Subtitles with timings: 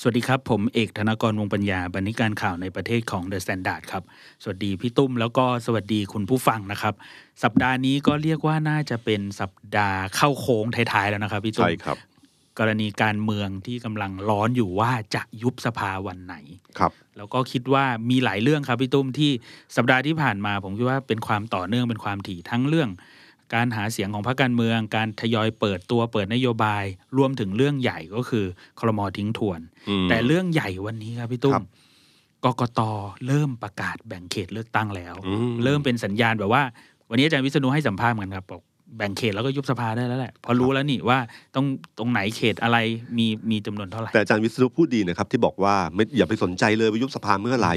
[0.00, 4.02] สวัสดีครับ ผมเอกธนากรวงปัญญาบรรณาธิการข่าวในประเทศของ The Standard ครับ
[4.42, 6.94] สวัสดีพี่ตุ้มแล้วก็สวัสดีคุณผู้ฟังนะครับ
[7.42, 11.98] สัปดาห์นี้ก็เรียกว่าน่าจะเป็นสัปดาห์เข้าโค้งท้ายๆแล้วนะครับพี่ตุ้มใช่ครับ
[12.58, 16.34] กรณีการเมืองที่กำลังร้อนอยู่ว่าจะยุบสภาวันไหน
[16.78, 19.30] ครับ แล้วก็คิดว่ามีหลายเรื่องครับพี่ตุ้มที่
[19.76, 22.90] สัปดาห์ที่ผ่านมา ผมคิดว่าเป็นความต่อเนื่องเป็นความถี่ทั้งเรื่อง
[23.54, 26.84] การหาเสียงของพรรคการเมือง การทยอยเปิดตัวเปิดนโยบาย
[27.18, 28.44] รวมถึงเรื่องใหญ่ก็คือ
[28.78, 31.66] คลมอทิ้งทวนอืมแต่เรื่องใหญ่วันนี้ครับพี่ตุ้ครัมบ
[32.44, 32.80] กกต
[33.26, 36.62] เริ่มประกาศแบ่งเขตเลือกตั้งแล้วอืมเริ่มเป็นสัญญาณแบบว่า
[37.10, 38.62] วันนี้อาจารย์วิษณุให้สัมภาษณ์เหมือนกันครับบอก
[38.98, 41.18] แบ่งเขตแล้วก็ยุบสภาได้แล้วแหละเพอรู้แล้วนี่ว่า
[41.56, 41.66] ต้อง
[41.98, 42.78] ตรงไหนเขตอะไร
[43.18, 47.74] มีมีจำนวนเท่าไหร่แต่อาจารย์วิศนุพูดดีนะครับที่บอกว่าไม่อย่าไปสนใจเลยว่ายุบสภาเมื่อไหร่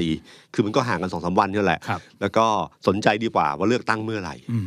[0.54, 2.46] คือมันก็ห่างกันสองสามวันนี่แหละครับแล้วก็
[2.86, 4.64] สนใจดีกว่าว่าเลือกตั้งเมื่อไหร่อืม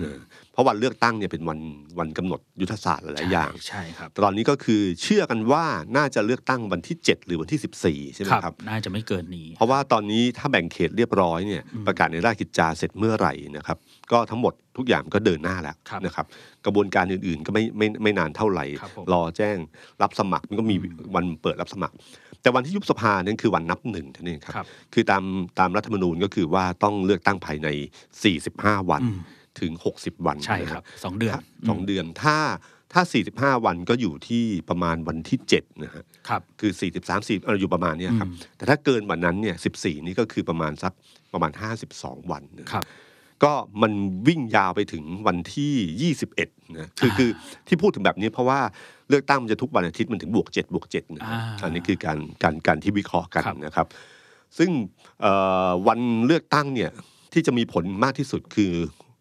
[0.54, 1.60] เออเพราะวันเลือกตั้งเนี่ยเป็นวัน
[2.00, 5.66] วันกำหนดยุทธศาสตร์หลายๆอย่างใช่ครับแต่ตอนนี้ก็คือเชื่อกันว่า
[5.98, 13.78] น่าจะเลือกตั้งวันที่ 7 หรือวันที่ 14 ใช่ไหมครับ น่าจะไม่เกินนี้ เพราะว่าตอนนี้ถ้าแบ่งเขตเรียบร้อยเนี่ยประกาศในราชกิจจาเสร็จเมื่อไหร่นะครับ
[14.12, 16.26] ก็ทั้งหมดทุกอย่างก็เดินหน้าแล้วครับนะครับ
[16.66, 19.58] กระบวนการอื่นๆก็ไม่ไม่ไม่นานเท่าไหร่ครับผมรอแจ้ง
[20.02, 20.76] รับสมัครมันก็มี
[21.16, 21.96] วันเปิดรับสมัคร
[22.42, 25.24] แต่วันที่ยุบสภานั่นคือวันนับหนึ่งเท่านั้นเองครับครับ คือตาม
[25.60, 27.68] ตามรัฐธรรมนูญก็คือว่าต้องเลือกตั้งภายใน
[28.30, 29.20] 45 วันอืม
[29.60, 32.38] ถึง 60 วันใช่นะครับสองเดือนถ้าสองเดือนถ้า
[32.94, 33.02] ถ้า
[33.58, 40.94] 45 วันก็อยู่ที่ประมาณวันที่7นะฮะครับคือ 43 4เอออยู่ประมาณเนี้ยครับอืมแต่ถ้าเกินวันนั้นเนี่ย14 นี่ก็คือประมาณสัก
[41.34, 41.52] ประมาณ
[41.92, 42.86] 52 วันนะครับ
[43.44, 43.94] ก็มัน
[44.28, 47.30] วิ่งยาวไปถึงวันที่ 21นะคือคือ
[47.68, 48.60] ที่พูดถึงแบบนี้เพราะว่า
[49.10, 53.88] เลือกตั้งมันจะทุกวันอาทิตย์มันถึงบวก7บวก7นะอ่าอันนี้คือการการการที่วิเคราะห์กันครับนะครับ
[54.58, 54.70] ซึ่ง
[55.22, 55.34] เอ่
[55.68, 56.92] อวันเลือกตั้งเนี่ย
[57.34, 58.74] ที่จะมีผลมากที่สุดคือ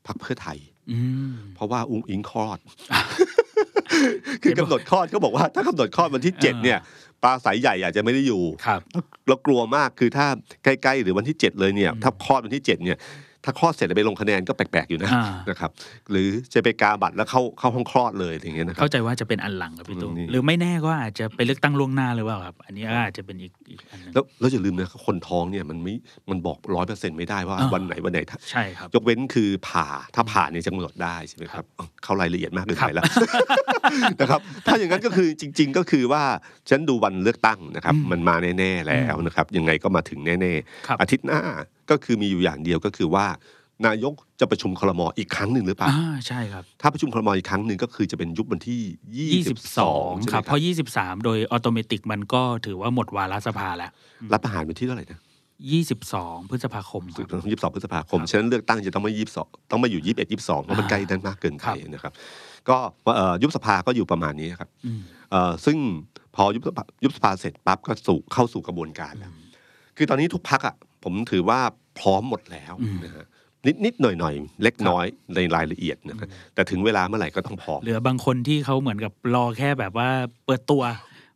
[0.06, 0.58] พรรคเพื่อไทย
[0.90, 0.98] อื
[1.30, 2.58] มเพราะว่าอุ้งอิงคลอด
[4.42, 6.78] คือกำหนดคลอดเขาบอกว่า ถ้ากำหนดคลอดวันที่เจ็ดอ่าเนี่ย
[7.22, 8.80] ปลาสายใหญ่อาจจะไม่ได้อยู่ครับ
[9.28, 10.26] เรากลัวมากคือถ้า
[10.64, 12.98] ใกล้ๆหรือวันที่เจ็ดเลยเนี่ย ถ้าคลอดวันที่เจ็ดเนี่ย
[13.44, 15.70] ถ้าคลอดเสร็จแล้วไปลงคะแนนก็แปลกๆอยู่นะอ่านะครับ
[16.10, 25.94] หรือจะไปกาบัตรแล้วเข้าเข้าห้องคลอดเลยอย่างเงี้ยนะครับเข้าใจว่าจะเป็นอันหลังครับพี่ตุ้มอืมนี่หรือไม่แน่ก็อาจจะไปเลือกตั้งล่วงหน้าหรือเปล่าครับ อันนี้ก็อาจจะเป็นอีกอีกอันหนึงแล้วแล้วอย่าลืมนะคนท้องเนี่ยมันไม่
[26.30, 33.04] มันบอกร้อยเปอร์เซ็นต์ไม่ได้ว่าอ่าวันไหนวันไหนถ้าใช่ครับยกเว้นคือผ่าถ้าผ่าเนี่ยจะกำหนดได้ใช่ไหมครับอ้าวเข้ารายละเอียดมากเกินไปแล้ว
[34.20, 36.22] นะครับถ้าอย่างนั้นก็คือจริง ๆ ก็คือว่า
[36.70, 40.54] ฉันดูวันเลือกตั้งนะครับอืมมันมาแน่ๆแล้วนะครับ ยังไงก็มาถึงแน่
[40.86, 41.40] ครับๆอาทิตย์หน้า
[41.90, 43.26] ก็คือมีอยู่อย่างเดียวก็คือว่า
[43.86, 48.82] นายกจะประชุมคลมอีกครั้งหนึ่งหรือเปล่าอ่าใช่ครับ ถ้าประชุมคลมอีกครั้งหนึ่งก็คือจะเป็นยุบวันที่
[49.44, 50.60] 22 22ใช่ไหมคครัรับบ เพราะ
[50.92, 53.90] 23 โดยออโตเมติกมันก็ถือว่าหมดวาระสภาแล้ว
[54.32, 55.20] รับประหารวันที่เท่าไหร่นะ
[55.84, 62.12] 22 พฤษภาคมครับยี่สิบสองพฤษภาคม ครับฉะนั้นเลือกตั้งจะต้องไม่ยี่สิบสองต้องมาอยู่ยี่สิบเอ็ดยี่สิบสองเพราะมันอ่าใกล้นั้นมากเกินไปครับ นะครับ
[62.68, 62.76] ก็
[63.16, 65.00] เอ่อยุบสภาก็อยู่ประมาณนี้ครับ อืม
[65.30, 65.76] เอ่อซึ่ง
[66.34, 69.32] พอยุบสภายุบสภาเสร็จปั๊บก็สู่เข้าสู่กระบวนการแล้ว
[69.96, 71.60] คือตอนนี้ทุกพักอะ ผมถือว่า
[71.98, 73.26] พร้อมหมดแล้วอืมนะฮะ
[73.66, 80.08] นิดนิดหน่อยหน่อยเล็กน้อยในรายละเอียดนะครับแต่ถึงเวลาเมื่อไหร่ก็ต้องพร้อมเหลือบางคนที่เขาเหมือนกับรอแค่แบบว่า
[80.46, 80.82] เปิดตัว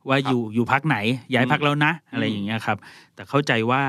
[0.09, 0.97] ว่าอยู่อยู่พักไหน
[1.34, 2.77] ย้ายพักแล้วนะ อะไรอย่างเงี้ยครับ
[3.15, 3.82] แต่เข้าใจว่า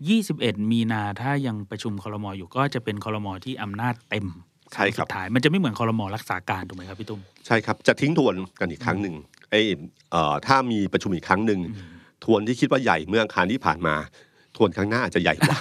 [0.00, 4.26] 21 มีนาถ้ายังประชุมคอรมออยู่ก็จะเป็นคอรมอที่อำนาจเต็ม
[4.74, 9.14] ใช่ครับสุดท้ายมันจะไม่เหมือนคอรมอรักษาการถูกไหมครับพี่ตุ้มใช่ครับจะทิ้งทวนกันอีกครั้งหนึ่ง
[9.50, 9.60] ไอ้
[10.10, 11.60] เอ่อถ้ามีประชุมอีกครั้งหนึ่ง
[12.24, 13.94] ทวนที่คิดว่าใหญ่เมื่ออังคารที่ผ่านมา
[14.56, 15.56] ทวนครั้งหน้าอาจจะใหญ่กว่า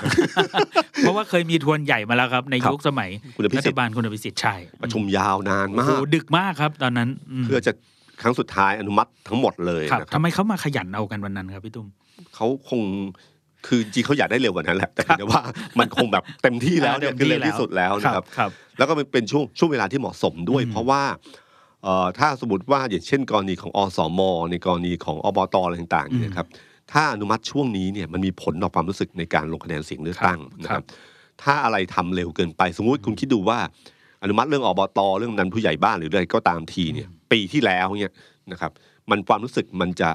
[0.99, 7.09] เพราะว่าเคยมีทวนใหญ่มาแล้วครับ ในครับยุคสมัยคุณอภิรัสิฐทธิ์บาลคุณอภิสิทธิ์ใช่ประชุมยาวนานโอ้มาโหกดึกมากครับ ตอนนั้น
[7.43, 7.71] มเพื่อจะ
[8.21, 11.87] ครั้งสุดท้ายอนุมัติทั้งหมดเลยครับนะครัทำบไมเขามาขยันเอากันวันนั้นครับพี่ตุ้ม
[12.35, 12.81] เขาคง
[13.67, 15.41] คือจริงเขาอยากได้เร็วกว่านั้นแหละแต่เพียงแต่ว่า
[15.79, 21.01] มันคงแบบเต็มที่แล้วเนี่ยเต็มคือที่เร็วที่สุดแล้วนะครับครับแล้วก็มันเป็นช่วงช่วงเวลาที่เหมาะสมด้วยอืมเพราะว่า
[21.83, 24.19] เอ่อถ้าสมมติว่าอย่างเช่น กรณีของอสม
[24.51, 26.47] ในกรณีของอบตอะไรต่างๆเนี่ยครับ
[26.93, 30.87] ถ้าอนุมัติช่วงนี้เนี่ยมันมีผลต่อความรู้สึกในการลงคะแนนเสียงเลือกตั้งนะคครัรับบ
[31.43, 33.59] ถ้าอะไรทำเร็วเกินไป สมมุติคุณคิดดูว่า
[34.23, 38.13] อนุมัติเรื่องอบตเรื่องนั้นผู้ใหญ่บ้านหรืออะไรก็ตามทีเนี่ย ปีที่แล้วเนี่ย
[38.51, 38.71] นะครับ
[39.09, 40.09] มันความรู้สึกมันจะ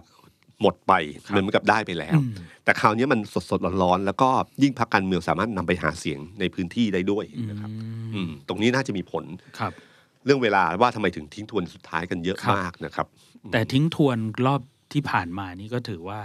[0.60, 0.92] หมดไป
[1.34, 2.32] มันเหมือนกับได้ไปแล้วอืม
[2.64, 4.28] แต่คราวนี้มันสดสดๆร้อนๆแล้วก็
[4.62, 7.70] ยิ่งพรรคการเมืองสามารถนำไปหาเสียงในพื้นที่ได้ด้วยนะครับ
[8.14, 9.24] อืมตรงนี้น่าจะมีผล
[9.58, 9.72] ครับ
[10.24, 13.06] เรื่องเวลาว่าทำไมถึงทิ้งทวนสุดท้ายกันเยอะครับมากนะครับ
[13.52, 14.60] แต่ทิ้งทวนรอบ
[14.92, 16.20] ที่ผ่านมานี่ก็ถือว่า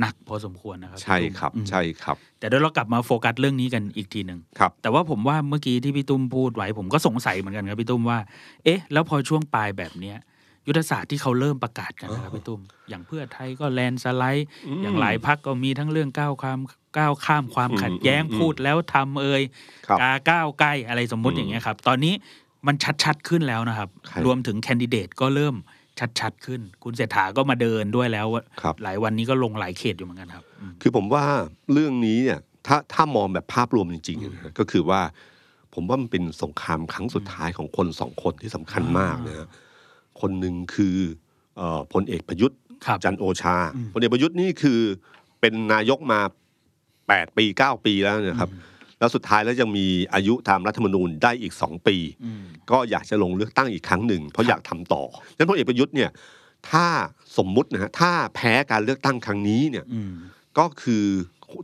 [0.00, 8.18] หนักพอสมควรนะครับ ใช่ครับพี่ตุ้มใช่ครับ แต่เดี๋ยวเรากลับมาโฟกัสเรื่องนี้กันอีกทีหนึ่งครับ แต่ว่าผมว่าเมื่อกี้ที่พี่ตุ้มพูดไว้ ผมก็สงสัยเหมือนกันครับพี่ตุ้มว่า
[8.64, 10.16] เอ๊ะ แล้วพอช่วงปลายแบบเนี้ย
[10.66, 16.60] ยุทธศาสตร์ที่เขาเริ่มประกาศกันนะครับพี่ตุ้ม อย่างเพื่อไทยก็แลนด์สไลด์อืมอย่างหลายพักก็มีทั้งเรื่องก้าวข้าม
[16.98, 19.42] ก้าวข้ามความอืมขัดแย้งอืมพูดแล้วทำเอ่ย
[19.86, 22.14] ครับกาก้าวใกล้อะไรสมมุติอืมอย่างเงี้ยครับ ตอนนี้
[22.66, 25.54] มันชัดๆขึ้นแล้วนะครับครับรวมถึงแคนดิเดตก็เริ่ม
[26.20, 28.26] ชัด ๆ ขึ้น คุณเศรษฐาก็มาเดินด้วยแล้ว
[28.62, 31.24] ครับหลายวันนี้ก็ลงหลายเขตอยู่เหมือนกันครับอืมคือผมว่า
[31.72, 35.00] เรื่องนี้เนี่ยถ้าถ้ามองแบบภาพรวมจริงๆนะฮะก็คือว่า
[35.74, 39.48] ผมว่ามันเป็นสงครามครั้งสุดท้ายของคนสองคนที่สำคัญมากนะฮะ
[40.20, 40.96] คนหนึ่งคือ
[41.56, 44.80] เอ่อพลเอกประยุทธ์ครับจันทร์โอชาอืมพลเอกประยุทธ์นี่คือ
[45.40, 46.20] เป็นนายกมา
[47.08, 48.50] แปดปีเก้าปีแล้วนะครับ
[49.02, 55.02] แล้วสุดท้ายแล้วยังมีอายุตามรัฐธรรมนูญได้อีกสองปีอืมก็อยากจะลงเลือกตั้งอีกครั้งหนึ่ง เพราะอยากทำต่อ
[55.34, 56.10] ฉะนั้นพลเอกประยุทธ์เนี่ย
[56.70, 56.86] ถ้า
[57.38, 60.12] สมมุตินะฮะถ้าแพ้การเลือกตั้งครั้งนี้เนี่ยอืม
[60.58, 61.04] ก็คือ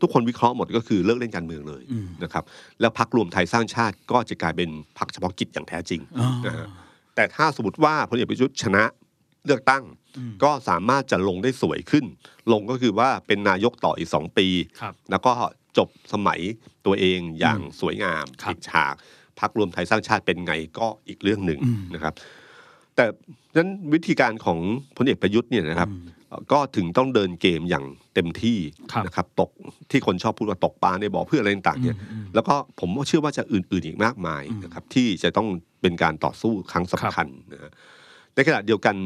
[0.03, 2.45] ทุกคนวิเคราะห์หมดก็คือเลิกเล่นการเมืองเลยอืมนะครับ
[2.81, 6.67] แล้วพักรวมไทยสร้างชาติก็จะกลายเป็นพักเฉพาะกิจอย่างแท้จริงอ๋อนะฮะ
[7.15, 8.85] แต่ถ้าสมมติว่าพลเอกประยุทธ์ชนะ
[9.47, 9.85] เลือกตั้ง
[10.19, 12.05] อืมก็สามารถจะลงได้สวยขึ้น
[12.53, 14.47] ลงก็คือว่าเป็นนายกต่ออีกสองปี
[14.81, 15.33] ครับแล้วก็
[15.79, 16.41] จบสมัย
[16.87, 18.95] ตัวเองอย่างอืมสวยงามครับปิดฉาก
[19.41, 22.15] พักรวมไทยสร้างชาติเป็นไงก็อีกเรื่องหนึ่งอืมนะครับ
[22.97, 23.05] แต่
[23.57, 24.59] นั้นวิธีการของ
[24.97, 27.85] พลเอกประยุทธ์เนี่ยนะครับอืมเอ่อก็ถึงต้องเดินเกมอย่าง
[28.15, 28.59] เต็มที่
[28.93, 29.51] ครับนะครับ ตก
[29.91, 35.49] ที่คนชอบพูดว่าตกปลาในบ่อเพื่ออะไรต่างๆเนี่ยอืมแล้วก็ผมเชื่อว่าจะอื่น ๆอีกมากมายอืมนะครับ ที่จะต้อง
[35.83, 37.73] เป็นการต่อสู้ครั้งสำคัญนะฮะ
[38.35, 38.97] ในขณะเดียวกัน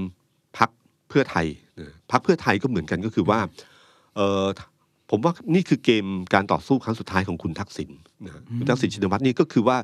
[0.59, 0.71] พัก
[1.09, 1.47] เพื่อไทย
[1.79, 3.41] นะพักเพื่อไทยก็เหมือนกันก็คือว่า
[4.17, 4.45] เออ
[5.15, 6.05] ผมว่านี่คือเกม
[6.35, 7.91] การต่อสู้ครั้งสุดท้ายของคุณทักษิณ
[8.25, 9.77] นะฮะคุณทักษิณชินวัตรนี่ก็คือว่า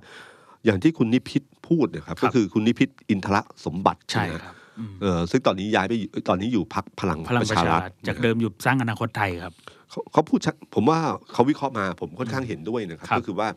[0.65, 9.53] อย่างที่คุณนิพิษพูดนะครับครับก็คือคุณนิพิษอินทรสมบัติใช่นะฮะครับอืมเออซึ่งตอนนี้ย้ายไปอยู่ตอนนี้อยู่พักพลังพลังประประชาชารัรัฐฐจากเดิมอยู่สร้างอนาคตไทยครับ
[9.91, 10.99] เขาเขาพูดชัดผมว่า
[11.33, 13.49] เขาวิเคราะห์มาผมค่อนข้างเห็นด้วยนะครับครับ ก็คือว่า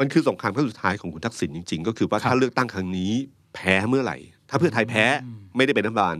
[0.00, 3.12] มันคือสงครามครั้งสุดท้ายของคุณทักษิณจริง ๆ ก็คือว่าครับถ้าเลือกตั้งครั้งนี้
[3.54, 4.16] แพ้เมื่อไหร่
[4.50, 5.04] ถ้าเพื่อไทยแพ้
[5.56, 6.16] ไม่ได้เป็นรัฐบาล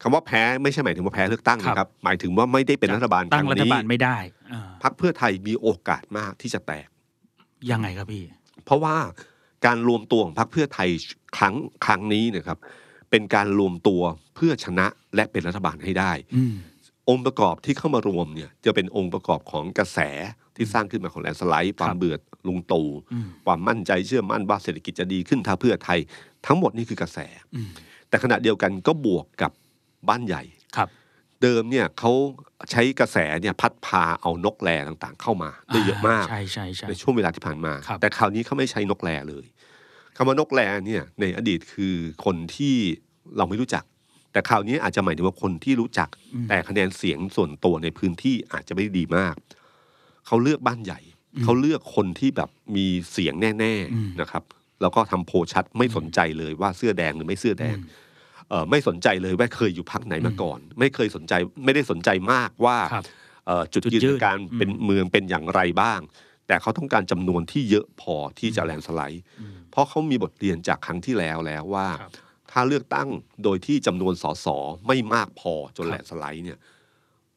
[0.00, 4.18] ครับคำว่าแพ้ไม่ใช่หมายถึงว่าแพ้เลือกตั้งครับนะครับ หมายถึงว่าไม่ได้เป็นรัฐบาลตั้งครัรั้ฐนี้บาลไม่ได้
[4.52, 6.88] อ่าพักเพื่อไทยมีโอกาสมากที่จะแตก
[7.70, 8.24] ยังไงครับพี่
[8.64, 8.96] เพราะว่า
[9.66, 10.88] การรวมตัวของพรรคเพื่อไทย
[11.36, 11.54] ครั้ง
[11.84, 12.58] ครั้งนี้นะครับ
[13.10, 14.02] เป็นการรวมตัว
[14.36, 16.54] เพื่อชนะและเป็นรัฐบาลให้ได้อืม
[17.08, 19.98] องค์ประกอบที่เข้ามารวมเนี่ยจะเป็นองค์ประกอบของกระแส
[20.56, 22.16] ที่สร้างขึ้นมาของแลนด์สไลด์ความเบื่อ
[22.46, 25.98] ลุงตู่อืมความมั่นใจเชื่อมั่นว่าเศรษฐกิจจะดีขึ้นถ้าเพื่อไทย
[26.46, 27.18] ทั้งหมดนี่คือกระแส
[27.54, 27.68] อืม
[28.08, 29.52] แต่ขณะเดียวกันก็บวกกับ
[30.08, 30.42] บ้านใหญ่
[30.76, 30.88] ครับ
[31.42, 32.12] เดิมเนี่ยเขา
[32.70, 39.44] ใช้กระแสเนี่ยพัดพาเอานกแรต่างๆ เข้ามาได้เยอะมากใช่ใช่ใช่ในช่วงเวลาที่ผ่านมาครับแต่คราวนี้เขาไม่ใช้นกแรเลย
[40.16, 41.94] คำว่านกแรเนี่ยในอดีตคือ
[42.24, 42.74] คนที่
[43.36, 43.84] เราไม่รู้จัก
[44.32, 49.34] แต่คราวนี้อาจจะหมายถึงว่าคนที่รู้จักอืมแต่คะแนนเสียงส่วนตัวในพื้นที่อาจจะไม่ได้ดีมาก
[50.26, 51.00] เขาเลือกบ้านใหญ่
[51.34, 54.42] อืมเขาเลือกคนที่แบบมีเสียงแน่อืมๆนะครับ
[54.80, 58.04] แล้วก็ทำโพลชัดไม่สนใจเลยว่าเสื้อแดงหรือไม่เสื้อแดงอืมเอ่อ
[58.70, 61.32] ไม่สนใจเลยว่าเคยอยู่พักไหนมาก่อน ไม่เคยสนใจ
[61.64, 63.04] ไม่ได้สนใจมากว่าครับ
[63.46, 66.00] เอ่อจุดจุดยืนยืนในการอืมเป็นเมืองเป็นอย่างไรบ้าง
[66.46, 72.12] แต่เขาต้องการจำนวนที่เยอะพอที่จะแลนด์สไลด์อืมเพราะเขามีบทเรียนจากครั้งที่แล้วแล้วว่าครับ
[72.50, 73.08] ถ้าเลือกตั้ง
[73.44, 74.46] โดยที่จำนวนสส
[74.86, 76.58] ไม่มากพอจนครับแลนด์สไลด์เนี่ย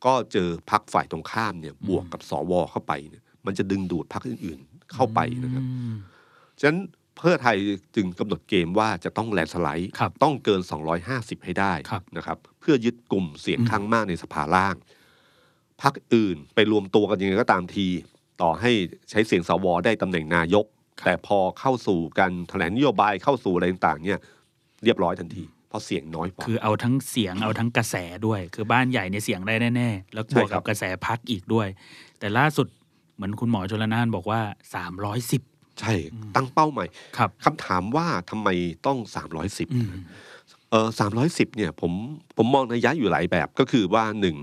[0.05, 5.93] ก็เจอพักฝ่ายตรงข้ามเนี่ยบวกกับสวเข้าไปเนี่ยมันจะดึงดูดพักอื่นๆเข้าไปนะครับอืม
[6.59, 6.79] ฉะนั้น
[7.19, 7.57] เพื่อไทย
[7.95, 10.61] จึงกำหนดเกมว่าจะต้องแลนด์สไลด์ครับต้องเกิน
[11.03, 14.75] 250 ให้ได้ครับนะครับ เพื่อยึดกลุ่มเสียงอืมข้างมากในสภาล่าง
[15.81, 17.87] พักอื่นไปรวมตัวกันยังไงก็ตามที
[18.41, 18.71] ต่อให้
[19.09, 20.65] ใช้เสียงสวได้ตำแหน่งนายก
[21.05, 24.19] แต่พอเข้าสู่การแถลงนโยบายเข้าสู่อะไรต่างๆเนี่ย
[24.83, 27.95] เรียบร้อยทันทีเพราะเสียงน้อยกว่าคือเอาทั้งเสียงเอาทั้งกระแส
[28.25, 31.67] ด้วย คือบ้านใหญ่เนี่ยเสียงได้แน่ๆแล้วบวกใช่ครักับบกระแสพักอีกด้วย
[32.19, 32.67] แต่ล่าสุด
[33.15, 34.41] เหมือนคุณหมอชลนานบอกว่า
[35.05, 35.48] 310
[35.79, 35.93] ใช่
[36.35, 36.85] ตั้งเป้าใหม่
[37.17, 38.49] ครับคำถามว่าทำไม
[38.85, 38.97] ต้อง
[39.37, 39.89] 310อืม
[40.71, 41.91] เออสามร้อยสิบเนี่ยผม
[42.37, 44.35] ผมมองนัยยะอยู่หลายแบบก็คือว่าหนึ่ง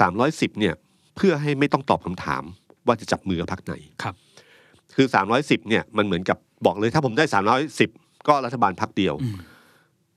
[0.00, 0.74] สามร้อยสิบเนี่ย
[1.16, 2.42] เพื่อให้ไม่ต้องตอบคำถาม
[2.86, 4.14] ว่าจะจับมือกับพรรคไหนครับ
[4.96, 7.90] คือสามร้อยสิบเนี่ยมันเหมือนกับบอกเลยถ้าผมได้สามร้อยสิบ
[8.28, 9.36] ก็รัฐบาลพรรคเดียวอืม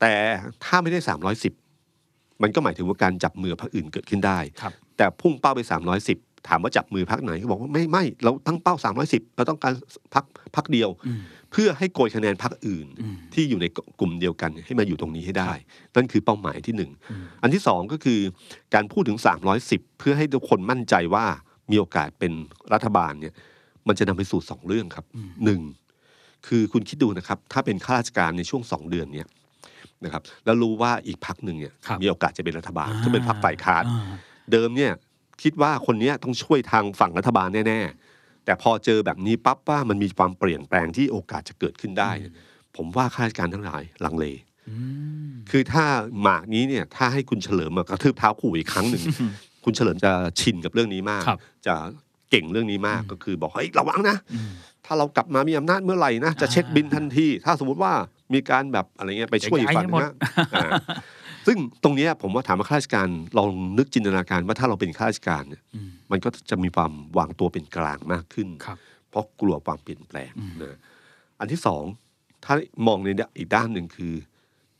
[0.00, 0.14] แต่
[0.64, 1.52] ถ้าไม่ได้สามร้อยสิบ
[2.42, 9.72] มันก็หมายถึงว่าการจับมือพรรคอื่นเกิดขึ้นได้ครับแต่พุ่งเป้าไปสามร้อยสิบ ถามว่าจับมือพรรคไหนก็บอกว่าไม่ไม่เราตั้งเป้าสามร้อยสิบเราต้องการ
[10.14, 10.24] พรรค
[10.56, 11.20] พรรคเดียวอืม
[11.52, 13.66] เพื่อให้โกยคะแนนพรรคอื่นอืมที่อยู่ใน
[14.00, 15.52] กลุ่มเดียวกันให้มาอยู่ตรงนี้ให้ได้
[15.96, 18.20] นั่นคือเป้าหมายที่หนึ่งอืมอันที่สองก็คือ
[18.74, 19.18] การพูดถึง
[19.58, 21.24] 310 เพื่อให้ทุกคนมั่นใจว่า
[21.70, 22.32] มีโอกาสเป็น
[22.72, 23.34] รัฐบาลเนี่ย
[23.88, 25.04] มันจะนำไปสู่สองเรื่องครับ
[25.44, 25.60] หนึ่ง
[26.46, 29.26] คือคุณคิดดูนะครับ ถ้าเป็นข้าราชการในช่วงสองเดือนเนี่ย
[30.04, 34.16] นะครับแล้วรู้ว่าอีกพักหนึ่งเนี่ยครับมีโอกาสจะเป็นรัฐบาลถ้าเป็นพักฝ่ายค้านอ่า
[34.52, 34.92] เดิมเนี่ย
[35.42, 42.10] คิดว่าคนเนี้ยต้องช่วยทางฝั่งรัฐบาลแน่ๆ แต่พอเจอแบบนี้ปั๊บว่ามันมีความเปลี่ยนแปลงที่โอกาสจะเกิดขึ้นได้
[42.76, 44.26] ผมว่าข้าราชการทั้งหลายลังเล
[44.68, 44.74] อื
[45.28, 45.84] มคือถ้า
[46.22, 49.02] หมากนี้เนี่ยถ้าให้คุณเฉลิมมากระทืบเท้าขู่อีกครั้งหนึ่ง
[49.64, 51.74] คุณเฉลิมจะชินกับเรื่องนี้มากครับจะ
[52.30, 54.50] เก่งเรื่องนี้มากก็คือบอกเฮ้ยระวังนะอืม
[54.86, 57.92] ถ้าเรากลับมามีอำนาจเมื่อไหร่นะจะอ่าเช็คบินทันที ถ้าสมมติว่า
[58.34, 60.12] มีการแบบอะไรเงี้ยไปช่วยอีกฝั่งจะย้ายให้หมดนะ
[60.54, 60.70] อ่า
[61.46, 63.08] ซึ่งตรงเนี้ยผมว่าถามว่าข้าราชการ
[63.38, 68.78] ลองนึกจินตนาการว่าถ้าเราเป็นข้าราชการเนี่ยอืมมันก็จะมีความวางตัวเป็นกลางมากขึ้นครับ
[69.10, 70.76] เพราะกลัวความเปลี่ยนแปลงอืมนะ
[71.40, 71.84] อันที่สอง
[72.44, 72.54] ถ้า
[72.86, 73.08] มองใน
[73.38, 74.14] อีกด้านหนึ่งคือ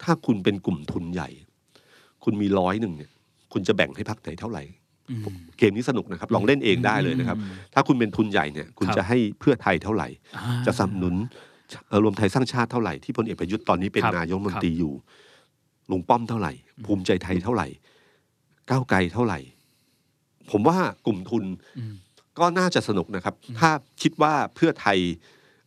[0.02, 1.28] ถ้าคุณเป็นกลุ่มทุนใหญ่
[2.24, 3.10] คุณมีร้อยหนึ่งเนี่ย
[3.52, 4.62] คุณจะแบ่งให้พรรคไหนเท่าไหร่
[5.10, 5.22] อืม
[5.58, 11.14] เกมนี้สนุกนะครับ ลองเล่นเองได้เลยนะครับอืมถ้าคุณเป็นทุนใหญ่เนี่ย คุณครับจะให้เพื่อไทยเท่าไหร่อ่าจะสนับสนุน
[11.88, 14.92] เอ่อรวมไทยสร้างชาติเท่าไหร่ที่พลเอกประยุทธ์ตอนนี้เป็นครับนายกรัฐมนตรีอยู่
[15.90, 16.52] ลุงป้อมเท่าไหร่
[16.84, 17.66] ภูมิใจไทยเท่าไหร่
[18.70, 19.38] ก้าวไกลเท่าไหร่
[20.50, 21.44] ผมว่ากลุ่มทุน
[21.78, 21.94] อืม
[22.38, 23.70] ก็น่าจะสนุกนะครับ ถ้า
[24.02, 24.98] คิดว่าเพื่อไทย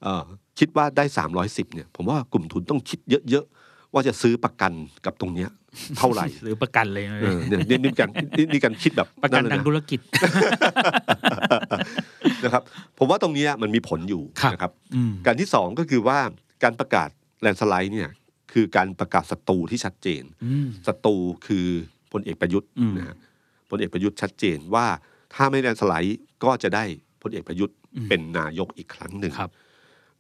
[0.03, 0.25] เอ่อ
[0.59, 1.05] คิดว่าได้
[1.39, 4.71] 310เนี่ยผมว่ากลุ่มทุนต้องคิดเยอะๆ ว่าจะซื้อประกัน
[5.05, 5.49] กับตรงเนี้ย
[5.97, 9.99] เท่าไหร่หรือประกันเลยนะเออเนี่ยนี่นี่การนี่นี่การคิดแบบประกันเลยทางนะธุรกิจ
[12.43, 12.63] นะครับ
[12.97, 16.19] ผมว่าตรงเนี้ยมันมีผลอยู่ครับนะครับอืมการที่สองก็คือว่า
[16.63, 17.09] การประกาศ
[17.41, 18.09] แลนด์สไลด์เนี่ย
[18.55, 21.67] คือการประกาศศัตรูที่ชัดเจนอืมศัตรูคือ
[22.11, 23.15] พลเอกประยุทธ์อืมนะฮะ
[23.69, 24.85] พลเอกประยุทธ์ชัดเจนว่า
[25.33, 26.83] ถ้าไม่แลนด์สไลด์ก็จะได้
[27.21, 27.75] พลเอกประยุทธ์
[28.09, 29.51] เป็นนายกอีกครั้งหนึ่งครับ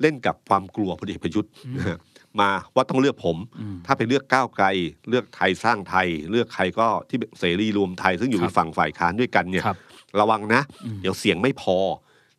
[0.01, 1.97] เล่นกับความกลัวพลเอกประยุทธ์นะฮะ
[2.39, 4.65] มาว่าต้องเลือกผมอืมถ้าไปเลือกก้าวไกล
[5.09, 9.77] เลือกไทยสร้างไทย เลือกใครก็ที่เสรีรวมไทยซึ่งอยู่ครัในบฝั่งฝ่ายค้านด้วยกันเนี่ยครับ
[10.19, 11.77] ระวังนะอืมเดี๋ยวเสียงไม่พอ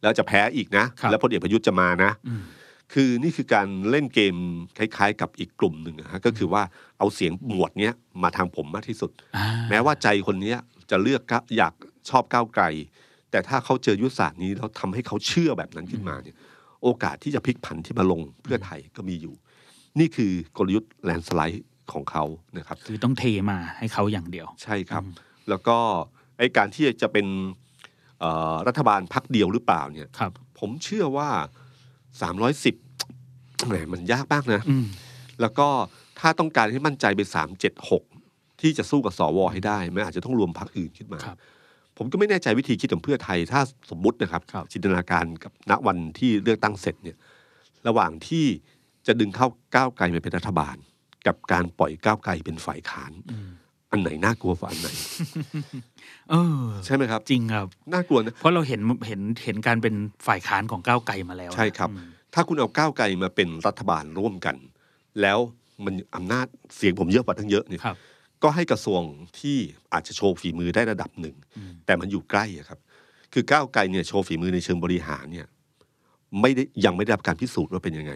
[0.03, 2.43] แล้วจะแพ้อีกนะครับแล้วพลเอกประยุทธ์จะมานะอืม
[2.93, 4.37] คือนี่คือการเล่นเกม
[4.79, 6.63] คล้าย ๆ กับอีกกลุ่มหนึ่งนะฮะก็คือว่า
[6.99, 10.59] เอาเสียงหมวดเนี้ยมาทางผมมากที่สุดอ่าแม้ว่าใจคนเนี้ย
[10.91, 11.75] จะเลือกก้าอยาก
[12.11, 12.65] ชอบก้าวไกล
[13.31, 16.37] แต่ถ้าเขาเจอยุทธศาสตร์นี้แล้วทำให้เขาเชื่อแบบนั้นขึ้นมาเนี่ย
[16.83, 19.35] โอกาสที่จะพลิกผันที่มาลงเพื่อไทยก็มีอยู่
[20.01, 22.25] นี่คือกลยุทธ์แลนสไลด์ของเขา
[22.59, 25.03] นะครับคือต้องเทมาให้เขาอย่างเดียว ใช่ครับ
[25.49, 25.77] แล้วก็
[26.39, 27.27] ไอ้การที่จะเป็น
[28.21, 31.29] เอ่อรัฐบาลพักเดียวหรือเปล่าเนี่ยครับผมเชื่อว่า
[32.17, 34.87] 310แหมมันยากมากนะอืม
[35.41, 35.69] แล้วก็
[36.19, 38.03] ถ้าต้องการให้มั่นใจเป็นสามเจ็ดหก
[38.61, 41.39] ที่จะสู้กับสวให้ได้มันอาจจะต้องรวมพรรคอื่นขึ้นมาครับ
[41.99, 47.17] ผมก็ไม่แน่ใจวิธีคิดของเพื่อไทย ถ้าสมมุตินะครับครับจินตนาการกับณวันที่เลือกตั้งเสร็จเนี่ย
[47.89, 48.47] ระหว่างที่
[49.07, 50.77] จะดึงเข้าก้าวไกลมาเป็นรัฐบาล
[51.27, 53.13] กับการปล่อยก้าวไกลเป็นฝ่ายค้าน
[53.97, 54.89] อืมอันไหนน่ากลัวกว่าอันไหน
[56.31, 59.95] เออใช่ไหมครับ จริงครับน่ากลัวนะเพราะเราเห็นเห็นเห็นการเป็น
[60.27, 64.57] ฝ่ายค้านของก้าวไกลมาแล้วนะใช่ครับอืมถ้าคุณเอาก้าวไกลมาเป็นรัฐบาลร่วมกัน
[65.23, 65.39] แล้ว
[65.85, 67.97] มันอำนาจเสียงผมเยอะกว่าทั้งเยอะเนี่ยครับ
[68.43, 69.03] ก็ให้กระทรวง
[69.41, 69.57] ที่
[69.93, 72.79] อาจจะโชว์ฝีมือได้ระดับหนึ่งอืมแต่มันอยู่ใกล้อะครับ
[73.33, 75.47] คือก้าวไกลเนี่ยโชว์ฝีมือในเชิงบริหารเนี่ย
[76.41, 78.13] ไม่ได้ยังไม่ได้รับการพิสูจน์ว่าเป็นยังไง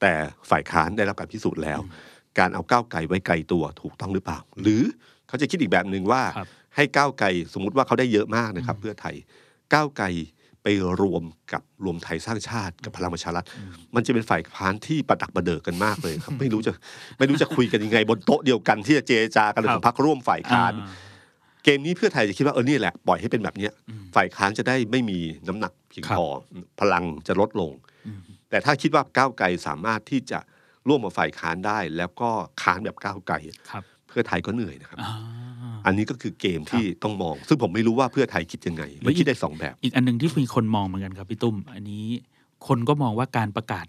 [0.00, 0.12] แต่
[0.50, 1.80] ฝ่ายค้านได้รับการพิสูจน์แล้ว
[2.38, 4.82] การเอาก้าวไกลไว้ไกลตัวถูกต้องหรือเปล่า หรือ
[5.28, 9.14] เขาจะคิดอีกแบบหนึ่งว่าครับให้ก้าวไกลสมมุติว่าเขาได้เยอะมากนะครับ เพื่อไทย
[9.74, 10.06] ก้าวไกล
[10.62, 10.66] ไป
[11.02, 13.44] รวมกับรวมไทยสร้างชาติกับพลังประชารัฐ
[13.94, 16.72] มันจะเป็นฝ่ายค้านที่ประดักประเดิกกันมากเลยครับ ไม่รู้จะ
[17.18, 20.88] ไม่รู้จะคุยกันยังไง บนโต๊ะเดียวกันที่จะเจรจากันเรื่องของพรรคร่วมฝ่ายค้านอ่า
[21.64, 23.72] เกมนี้เพื่อไทยจะคิดว่าเออนี่แหละปล่อยให้เป็นแบบเนี้ย
[24.14, 26.26] ฝ่ายค้านจะได้ไม่มีน้ำหนักเพียงครับพอ
[26.80, 27.72] พลังจะลดลง
[28.06, 30.38] อืมแต่ถ้าคิดว่าก้าวไกลสามารถที่จะ
[30.88, 32.30] ร่วมกับฝ่ายค้านได้ แล้วก็
[32.62, 33.36] ค้านแบบก้าวไกล
[33.70, 35.12] ครับเพื่อไทยก็เหนื่อยนะครับอ่า
[35.86, 42.06] อันนี้ก็คือเกมที่ต้องมอง ซึ่งผมไม่รู้ว่าเพื่อไทยคิดยังไงแล้มันวอีกคิดได้สองแบบ อีกอันหนึ่งที่มีคนมองเหมือนกันครับพี่ตุ้ม อันนี้
[42.66, 43.86] คนก็มองว่าการประกาศ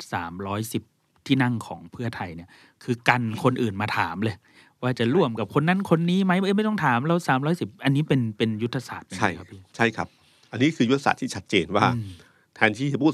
[0.61, 2.49] 310 ที่นั่งของเพื่อไทยเนี่ย
[2.83, 4.35] คือกันคนอื่นมาถามเลย
[4.81, 7.15] ว่าจะร่วมกับคนนั้นคนนี้ไหมเอ้ยไม่ต้องถามเรา
[7.49, 10.07] 310 อันนี้เป็นเป็นยุทธศาสตร์ไหมใช่ครับพี่ใช่ครับ
[10.51, 12.09] อันนี้คือยุทธศาสตร์ที่ชัดเจนว่าอืม
[12.55, 13.13] แทนที่จะพูด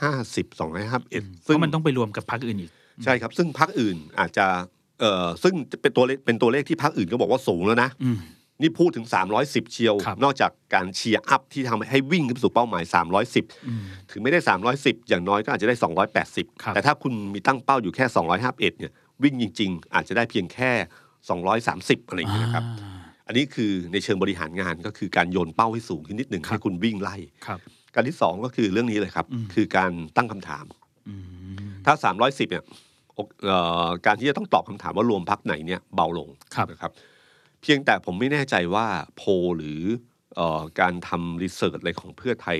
[0.00, 1.14] 250 251เพ
[1.46, 2.72] ซึ่งราะมันต้องไปรวมกับพรรคอื่นอีก
[3.04, 4.46] ใช่ครับ ซึ่งพรรคอื่นอาจจะ
[5.00, 8.18] เอ่อซึ่งเป็นตัวเลขเป็นตัวเลขที่พรรคอื่นก็บอกว่าสูงแล้วนะอืม
[8.62, 9.06] นี่พูดถึง
[9.40, 12.84] 310 เชียวครับนอกจากการเชียร์อัพที่ทำให้วิ่งขึ้นไปสู่เป้าหมาย
[13.24, 14.38] 310อืมถึงไม่ได้
[14.74, 15.92] 310 อย่างน้อยก็อาจจะได้ครับ
[16.52, 18.04] 280 แต่ถ้าคุณมีตั้งเป้าอยู่แค่
[18.36, 20.70] 251 เนี่ย วิ่งจริง ๆ อาจจะได้เพียงแค่
[21.40, 22.90] 230 อะไรอย่างเงี้ยนะครับอ่า
[23.26, 27.58] อันนี้คือในเชิงบริหารงานก็คือการโยนเป้าให้สูงขึ้นนิดหนึ่งครับให้คุณวิ่งไล่ครับ
[27.94, 30.64] การที่สองก็คือเรื่องนี้เลยครับอืมคือการตั้งคำถาม
[31.08, 32.85] อืมถ้า 310 เนี่ยโอเอ่อ
[34.06, 36.92] การที่จะต้องตอบคำถามว่ารวมพักไหนเนี่ยเบาลงครับนะครับ
[37.62, 39.80] เพียงแต่ผมไม่แน่ใจว่าโพลหรือ
[40.36, 42.58] เอ่อการทำรีเสิร์ชอะไรของเพื่อไทย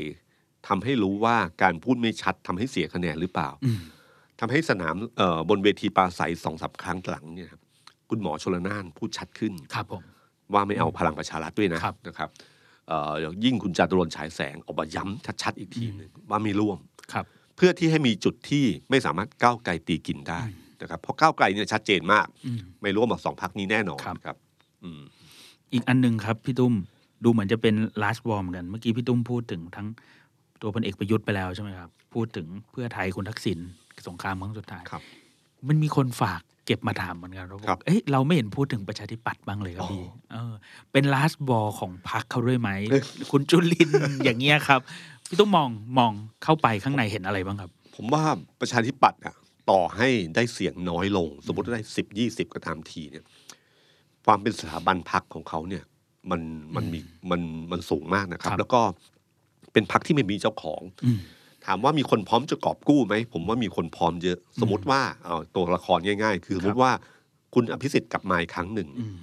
[0.68, 3.80] ทำให้รู้ว่าการพูดไม่ชัดทำให้เสียคะแนนหรือเปล่าอืม
[4.40, 7.60] ทำให้สนามเอ่อบนเวทีปราศัยสองสามครั้งหลังเนี่ยครับ
[8.10, 10.02] คุณหมอชลนานพูดชัดขึ้นครับผม
[10.54, 12.30] ว่าไม่เอาพลังประชารัฐด้วยนะครับนะครับ
[12.88, 13.12] เอ่อ
[13.44, 16.78] ยิ่งคุณจาตุรนต์ฉายแสงออกมาย้ำชัดๆอีกทีหนึ่งว่าไม่ร่วม
[17.12, 17.24] ครับ
[17.56, 20.40] เพื่อที่ให้มีจุดที่ไม่สามารถก้าวไกลตีกินได้
[20.80, 24.36] นะครับเพราะก้าวไกลเนี่ยชัดเจนมากอืมไม่ร่วมกับสองพักนี้แน่นอนครับครับ
[24.82, 25.02] อืม
[25.72, 26.74] อีกอันหนึ่งครับพี่ตุ้ม
[27.24, 29.86] ดูเหมือนจะเป็น last war เหมือนกัน เมื่อกี้พี่ตุ้มพูดถึงทั้ง
[30.62, 33.58] ตัวพลเอกประยุทธ์ไปแล้วใช่ไหมครับ พูดถึงเพื่อไทยคุณทักษิณ
[34.08, 35.02] สงครามครั้งสุดท้ายครับ
[35.68, 40.52] มันมีคนฝากเก็บมาถามเหมือนกันว่าครับเอ้ยเราไม่เห็นพูดถึงประชาธิปัตย์บ้างเลยครับพี่เออ
[40.92, 42.70] เป็น last war ของพรรคเขาด้วยไหม
[43.30, 44.80] คุณจุลินทร์อย่างเงี้ยครับ
[45.28, 45.68] พี่ตุ้มมอง
[45.98, 46.12] มอง
[46.44, 48.22] เข้าไปข้างในเห็นอะไรบ้างครับ ผมว่า
[48.60, 49.34] ประชาธิปัตย์อะ
[49.70, 53.24] ต่อให้ได้เสียงน้อยลง สมมติว่าได้สิบยี่สิบก็ตามทีเนี่ย
[54.26, 55.84] ความเป็นสถาบันพักของเขาเนี่ย
[56.30, 56.40] มัน
[56.76, 56.98] มันมี
[57.30, 57.40] มัน
[57.70, 58.80] มันสูงมากนะครับครับแล้วก็
[59.72, 61.20] เป็นพักที่ไม่มีเจ้าของอืม
[61.66, 66.92] ถามว่ามีคนพร้อมจะกอบกู้ไหมผมว่ามีคนพร้อมเยอะ สมมติว่าเอาตัวละครง่าย ๆ คือสมมติว่า
[67.54, 69.16] คุณอภิสิทธิ์กลับมาอีกครั้งหนึ่งอืม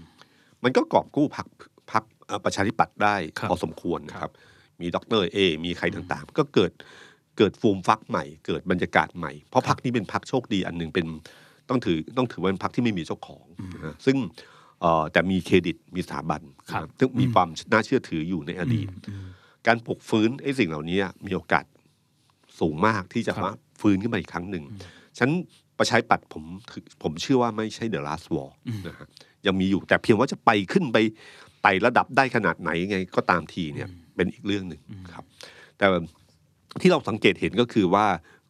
[0.63, 1.48] มันก็กอบกู้พัก
[1.91, 2.03] พัก
[2.45, 4.31] ประชาธิปัตย์ได้ครับพอสมควรนะครับ
[4.82, 6.72] มีดรเอมีใครต่างๆ ก็เกิด
[7.38, 11.06] เกิดฟูมฟักใหม่ เกิดบรรยากาศใหม่ เพราะพักนี้เป็นพักโชคดีอันหนึ่งเป็น
[11.70, 14.18] ต้องถือต้องถือว่าเป็นพักที่ไม่มีเจ้าของนะฮะซึ่ง
[14.82, 19.27] เอ่อแต่มีเครดิตมีสถาบันครับนะซึ่งมีความน่าเชื่อถืออยู่ในอดีตอืม
[19.68, 21.65] การปลุกฟื้นไอ้สิ่งเหล่านี้มีโอกาส
[22.60, 23.51] สูงมากที่จะครับมา
[23.82, 24.63] ฟื้นขึ้นมาอีกครั้งหนึ่ง
[25.20, 25.30] ฉัน
[25.80, 28.50] ประชาธิปัตย์ผมถือผมเชื่อว่าไม่ใช่ the last war
[28.88, 29.08] นะฮะ
[29.46, 30.98] ยังมีอยู่แต่เพียงว่าจะไปขึ้นไป
[31.62, 34.82] ไต่ระดับได้ขนาดไหนไงก็ตามทีเนี่ย เป็นอีกเรื่องหนึ่ง
[35.13, 35.24] ครับ
[35.77, 35.86] แต่
[36.82, 38.05] ที่เราสังเกตเห็นก็คือว่า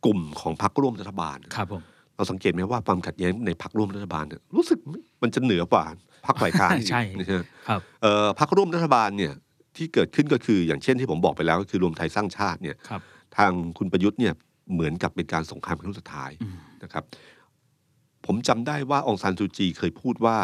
[0.06, 1.82] กลุ่มของพรรคร่วมรัฐบาลครับผม
[2.16, 4.80] เราสังเกตไหมว่าความขัดแย้งในพรรคร่วมรัฐบาลเนี่ยรู้สึก
[5.24, 5.86] มันจะเหนือกว่า
[6.26, 9.34] พรรคฝ่ายค้านอีกใช่นะฮะครับเอ่อพรรคร่วมรัฐบาลเนี่ย
[9.78, 13.02] ที่เกิดขึ้นก็คืออย่างเช่นที่ผมบอกไปแล้วก็คือรวมไทยสร้างชาติเนี่ยครับ
[13.38, 14.34] ทางคุณประยุทธ์เนี่ย
[14.74, 17.04] เหมือนกับเป็นการสงครามครั้งสุดท้ายอืมนะครับ
[18.26, 20.38] ผมจำได้ว่าองซานซูจีเคยพูดว่า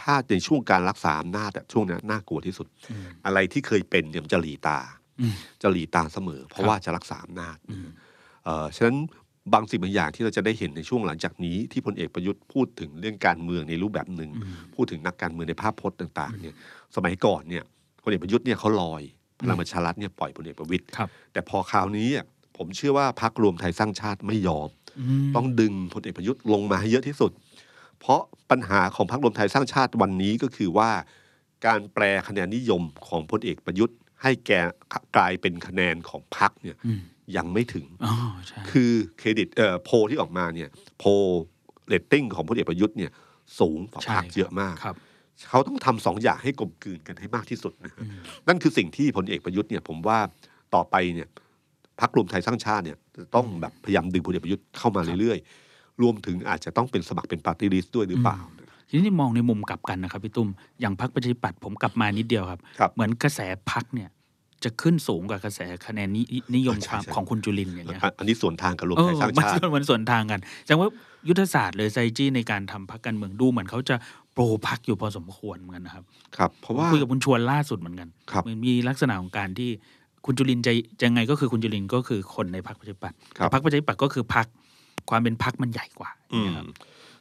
[0.00, 4.78] ถ้าในช่วงการรักษาอำนาจอะช่วงนั้นน่ากลัวที่สุดอืมอะไรที่เคยเป็นเนี่ยมันจะหลีตา
[5.20, 7.86] อืมจะหลีตาเสมอ เพราะครับว่าจะรักษาอำนาจอืม
[8.44, 8.96] เอ่อฉะนั้น
[9.54, 16.54] บางสิ่งบางอย่างที่เราจะได้เห็นในช่วงหลังจากนี้ ที่พลเอกประยุทธ์พูดถึงเรื่องการเมืองในรูปแบบหนึ่งอืมพูดถึงนักการเมืองในภาพพจน์ต่าง ๆ เนี่ย
[16.96, 17.64] สมัยก่อนเนี่ย
[18.02, 19.02] พลเอกประยุทธ์เนี่ยเขาลอย
[19.40, 27.30] พลังประชารัฐเนี่ยปล่อยพลเอกประวิตรครับแต่พอคราวนี้อะผมเชื่อว่าพรรครวมไทยสร้างชาติไม่ยอมต้องดึงพลเอกประยุทธ์ลงมาให้เยอะที่สุด
[28.06, 30.90] เพราะปัญหาของพรรครวมไทยสร้างชาติวันนี้ก็คือว่า
[31.66, 34.50] การแปลคะแนนนิยมของพลเอกประยุทธ์ ให้แก
[35.16, 37.00] กลายเป็นคะแนนของพรรคเนี่ยอืม
[37.36, 38.14] ยังไม่ถึงอ๋อ
[38.46, 41.08] ใช่คือเครดิตเอ่อโพลที่ออกมาเนี่ยโพล
[41.88, 43.10] เรตติ้งของพลเอกประยุทธ์เนี่ย
[43.60, 44.96] สูงกว่าใช่พรรคเยอะมากครับ
[45.48, 50.18] เขาต้องทำสองอย่างให้กลมกลืนกันให้มากที่สุดนะฮะอืมนั่นคือสิ่งที่พลเอกประยุทธ์เนี่ยผมว่า
[50.74, 51.28] ต่อไปเนี่ย
[52.00, 55.65] พรรครวมไทยสร้างชาติเนี่ยจะต้องแบบพยายามดึงพลเอกประยุทธ์เข้ามาเรื่อยๆ
[56.02, 58.38] รวมถึงอาจจะต้องเป็นสมัครเป็น party list ด้วยหรือเปล่า
[58.88, 60.48] ทีนี้มองในมุมกลับกันนะครับพี่ตุ้ม
[60.80, 64.08] อย่างพรรคประชาธิปัตย์ผมกลับมานิดเดียวครับครับเหมือนกระแสพรรคเนี่ย
[64.64, 66.22] จะขึ้นสูงกว่ากระแสคะแนนนิ
[66.56, 70.88] นิยมใช่ความใช่ของคุณจุลินทร์อย่างเงี้ยอันอันนี้ส่วนทางกับรวมเอไทอยสร้างมันชาติมันส่วนทางกันแสดงว่า
[71.28, 73.96] ยุทธศาสตร์หรือไซจี้ในการทำพักการเมืองดูเหมือนเขาจะ
[74.32, 76.04] โปรพักอยู่พอสมควรเหมือนกันนะครับ
[76.36, 79.70] ครับ เพราะว่าคุยกับคุณชวนล่าสุดเหมือนกันครับมันมีลักษณะของการที่
[80.26, 84.46] คุณจุลินทร์จะจะไงก็คือคุณจุลินทร์ก็คือคนในพรรคประชาธิปัตย์ครับแต่พรรคประชาธิปัตย์ก็คือพรรค
[85.10, 86.66] ความเป็นพรรคมันใหญ่กว่าอืมนะครับ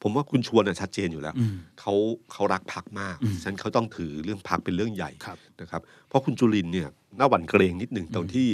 [0.01, 1.93] ผมว่าคุณชวนน่ะชัดเจนอยู่แล้วอืมเขา
[2.31, 6.87] เขารักพักมากอืมฉะนันเขาต้องถือเรื่องพักเป็นเรื่องใหญ่ครับนะครับ เพราะคุณจุลินเนี่ย
[7.19, 8.47] น่าหวั่นเกรงนิดหนึ่งตรงที่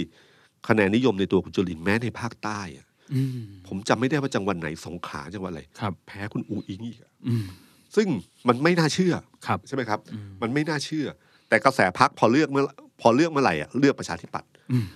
[0.68, 3.28] คะแนนนิยมในตัวคุณจุลินแม้ในภาคใต้อะอืม
[3.66, 7.44] ผมจำไม่ได้ว่าจังหวัดไหนสงขลาจังหวัดอะไรครับแพ้คุณอูอิงอีกอะอืม
[7.96, 8.08] ซึ่ง
[8.48, 9.14] มันไม่น่าเชื่อ
[9.46, 11.06] ครับใช่ไหมครับอืมมันไม่น่าเชื่อ
[11.48, 12.64] แต่กระแสพักพอเลือกเมื่อ
[13.00, 14.86] พอเลือกเมื่อไหร่อะเลือกประชาธิปัตย์อืม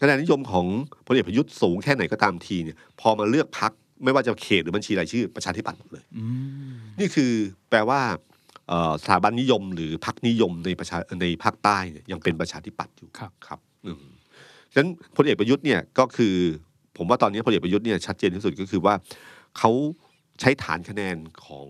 [0.00, 0.66] คะแนนนิยมของ
[1.06, 3.72] พลเอกประยุทธ์สูงแค่ไหนก็ตามทีเนี่ยพอมาเลือกพัก
[4.04, 6.24] ไม่ว่าจะเขตหรือบัญชีรายชื่อประชาธิปัตย์หมดเลยอื
[6.70, 7.32] มนี่คือ
[7.70, 8.00] แปลว่า
[8.68, 14.04] เอ่อสถาบันนิยม หรือพักนิยมในประชาในภาคใต้เนี่ยยังเป็นประชาธิปัตย์อยู่ครับครับอืม
[14.72, 16.34] ฉะนั้นพลเอกประยุทธ์เนี่ยก็คือ
[16.96, 18.94] ผมว่าตอนนี้พลเอกประยุทธ์เนี่ยชัดเจนที่สุดก็คือว่า
[19.58, 19.70] เขา
[20.40, 21.66] ใช้ฐานคะแนนของ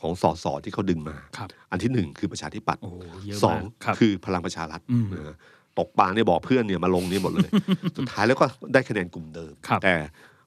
[0.00, 2.90] ของสสที่เขาดึงมาครับอันที่หนึ่งคือประชาธิปัตย์โอ้
[3.26, 5.36] เยอะสอมางกครับคือพลังประชารัฐอืมนะฮะ
[5.78, 7.50] ตกปลาเนี่ยบอกเพื่อนเนี่ยมาลงเนี่ยหมดเลย
[7.96, 9.94] สุดท้ายแล้วก็ได้คะแนนกลุ่มเดิม ครับ แต่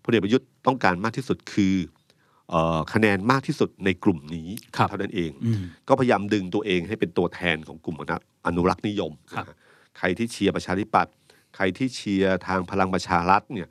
[0.04, 1.76] พลเอกประยุทธ์ต้องการมากที่สุดคือ
[2.50, 9.56] เอ่อคะแนนมากที่สุดในกลุ่มนี้ครับเท่านั้นเอง อืม ก็พยายามดึงตัวเองให้เป็นตัวแทนของกลุ่มอนุอนุรักษ์นิยมครับ นะฮะ
[9.98, 11.14] ใครที่เชียร์ประชาธิปัตย์
[11.56, 13.68] ใครที่เชียร์ทางพลังประชารัฐเนี่ย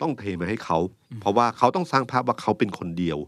[0.00, 0.78] ต้องเทมาให้เขา
[1.20, 3.18] เพราะว่าเขาต้องสร้างภาพว่าเขาเป็นคนเดียว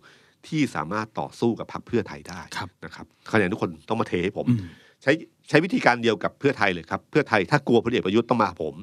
[0.46, 4.60] ที่สามารถต่อสู้กับพรรคเพื่อไทยได้ครับ นะครับคะแนนทุกคนต้องมาเทให้ผมอืม
[5.02, 5.12] ใช้
[5.50, 8.74] ใช้วิธีการเดียวกับเพื่อไทยเลยครับเพื่อไทยถ้ากลัวพลเอกประยุทธ์ต้องมาผม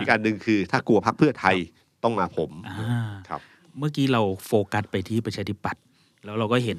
[0.00, 1.56] อีกการหนึ่งคือถ้ากลัวพรรคเพื่อไทย
[2.04, 3.40] ต้องมาผมอ่าครับ
[3.78, 5.82] เมื่อกี้เราโฟกัสไปที่ประชาธิปัตย์
[6.24, 6.78] แล้วเราก็เห็น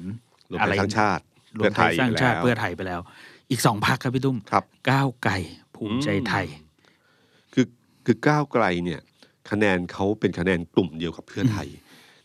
[0.50, 1.22] รวมอะไทไรยสร้างชาติ
[1.58, 3.00] รวมไทยสร้างชาติไปแล้วเพื่อไทยไปแล้ว
[3.50, 5.32] อีกสองพักครับพี่ตุ้มครับก้าวไกล
[5.76, 6.46] ภูมิใจไทย
[7.52, 7.66] คือ
[8.04, 9.00] คือก้าวไกลเนี่ย
[9.50, 11.68] คะแนนเขาเป็นคะแนนกลุ่มเดียวกับเพื่อไทย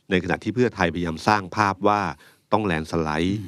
[0.09, 2.01] ในขณะที่เพื่อไทยพยายามสร้างภาพว่า
[2.51, 3.41] ต้องแลนด์สไลด์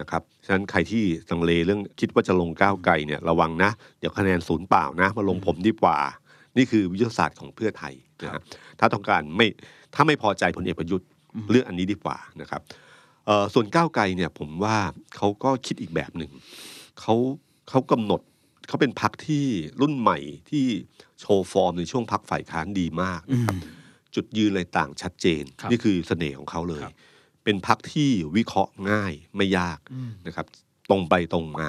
[0.00, 5.98] นะครับ ฉะนั้นใครที่ลังเลเรื่องคิดว่าจะลงก้าวไกลเนี่ยระวังนะ เดี๋ยวคะแนนศูนย์เปล่านะ มาลงผมดีกว่า
[6.56, 8.40] นี่คือวิทยาศาสตร์ของเพื่อไทยนะฮะ
[8.80, 9.46] ถ้าต้องการไม่
[9.94, 11.08] ถ้าไม่พอใจพลเอกประยุทธ์
[11.50, 12.60] เลือกอันนี้ดีกว่านะครับ
[13.26, 14.76] เอ่อส่วนก้าวไกลเนี่ยผมว่า
[15.16, 16.30] เขาก็คิดอีกแบบหนึ่ง
[17.00, 17.14] เขา
[17.70, 18.20] เขากำหนด
[18.68, 19.44] เขาเป็นพักที่
[19.80, 20.18] รุ่นใหม่
[20.50, 20.64] ที่
[21.20, 23.56] โชว์ฟอร์มในช่วงพักฝ่ายค้านดีมากนะครับ
[24.14, 26.94] จุดยืนอะไรต่างชัดเจนครับนี่คือเสน่ห์ของเขาเลยครับ
[27.44, 29.78] เป็นพักที่วิเคราะห์ง่ายไม่ยาก
[30.26, 30.46] นะครับ
[30.90, 31.68] ตรงไปตรงมา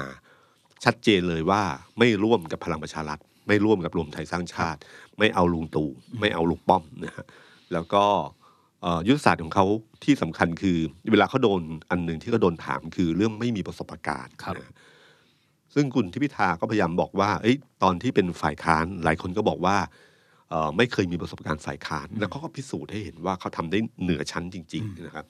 [0.84, 1.62] ชัดเจนเลยว่า
[1.98, 4.80] ไม่ร่วมกับพลังประชารัฐ ไม่ร่วมกับรวมไทยสร้างชาติ
[5.18, 7.24] ไม่เอาลุงตู่ไม่เอาลุงป้อมนะฮะ
[7.72, 8.04] แล้วก็
[8.82, 9.66] เอ่อยุทธศาสตร์ของเขา
[10.04, 10.78] ที่สำคัญคือ
[11.12, 11.60] เวลาเขาโดน
[11.90, 14.74] อันหนึ่งที่เขาโดนถามคือเรื่องไม่มีประสบการณ์ครับนะ
[15.74, 19.76] ซึ่งคุณทิพิธาก็พยายามบอกว่าเอ้ยตอนที่เป็นฝ่ายค้านหลายคนก็บอกว่า
[20.50, 25.26] เอ่อไม่เคยมีประสบการณ์ฝ่ายค้าน แล้วเขาก็พิสูจน์ให้เห็นว่าเขาทำได้เหนือชั้นจริง ๆ นะครับ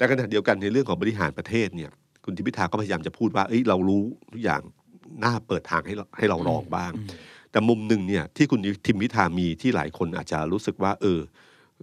[0.00, 1.90] แต่ขณะเดียวกันในเรื่องของบริหารประเทศเนี่ย
[2.24, 4.60] คุณทิพิธาก็พยายามจะพูดว่าเอ้ยเรารู้ทุกอย่าง
[5.24, 6.92] น่าเปิดทางให้เราให้เราลองบ้าง
[7.50, 11.20] แต่มุมหนึ่งเนี่ยที่คุณทิมพิธามีที่หลายคนอาจจะรู้สึกว่า เออ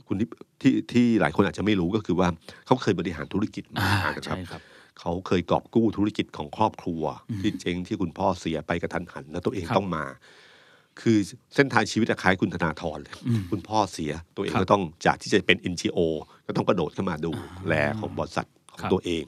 [0.08, 0.25] คุณทิ
[0.62, 2.27] ที่ที่หลายคนอาจจะไม่รู้ก็คือว่า
[2.65, 4.62] เขาเคยบริหารธุรกิจมาอ่านะครับใช่ครับ
[4.99, 7.03] เขาเคยกอบกู้ธุรกิจของครอบครัว
[7.41, 10.06] ที่เจ๊งที่คุณพ่อเสียไปกระทันหันแล้วตัวเองครับต้องมา
[11.01, 11.17] คือ
[11.55, 13.13] เส้นทางชีวิตคล้ายคุณธนาธรเลย
[13.51, 15.99] คุณพ่อเสียตัวเองครับก็ต้องจากที่จะเป็น NGO
[16.47, 17.31] ก็ต้องกระโดดขึ้นมาดู
[17.67, 19.25] แลของบริษัทของครับตัวเอง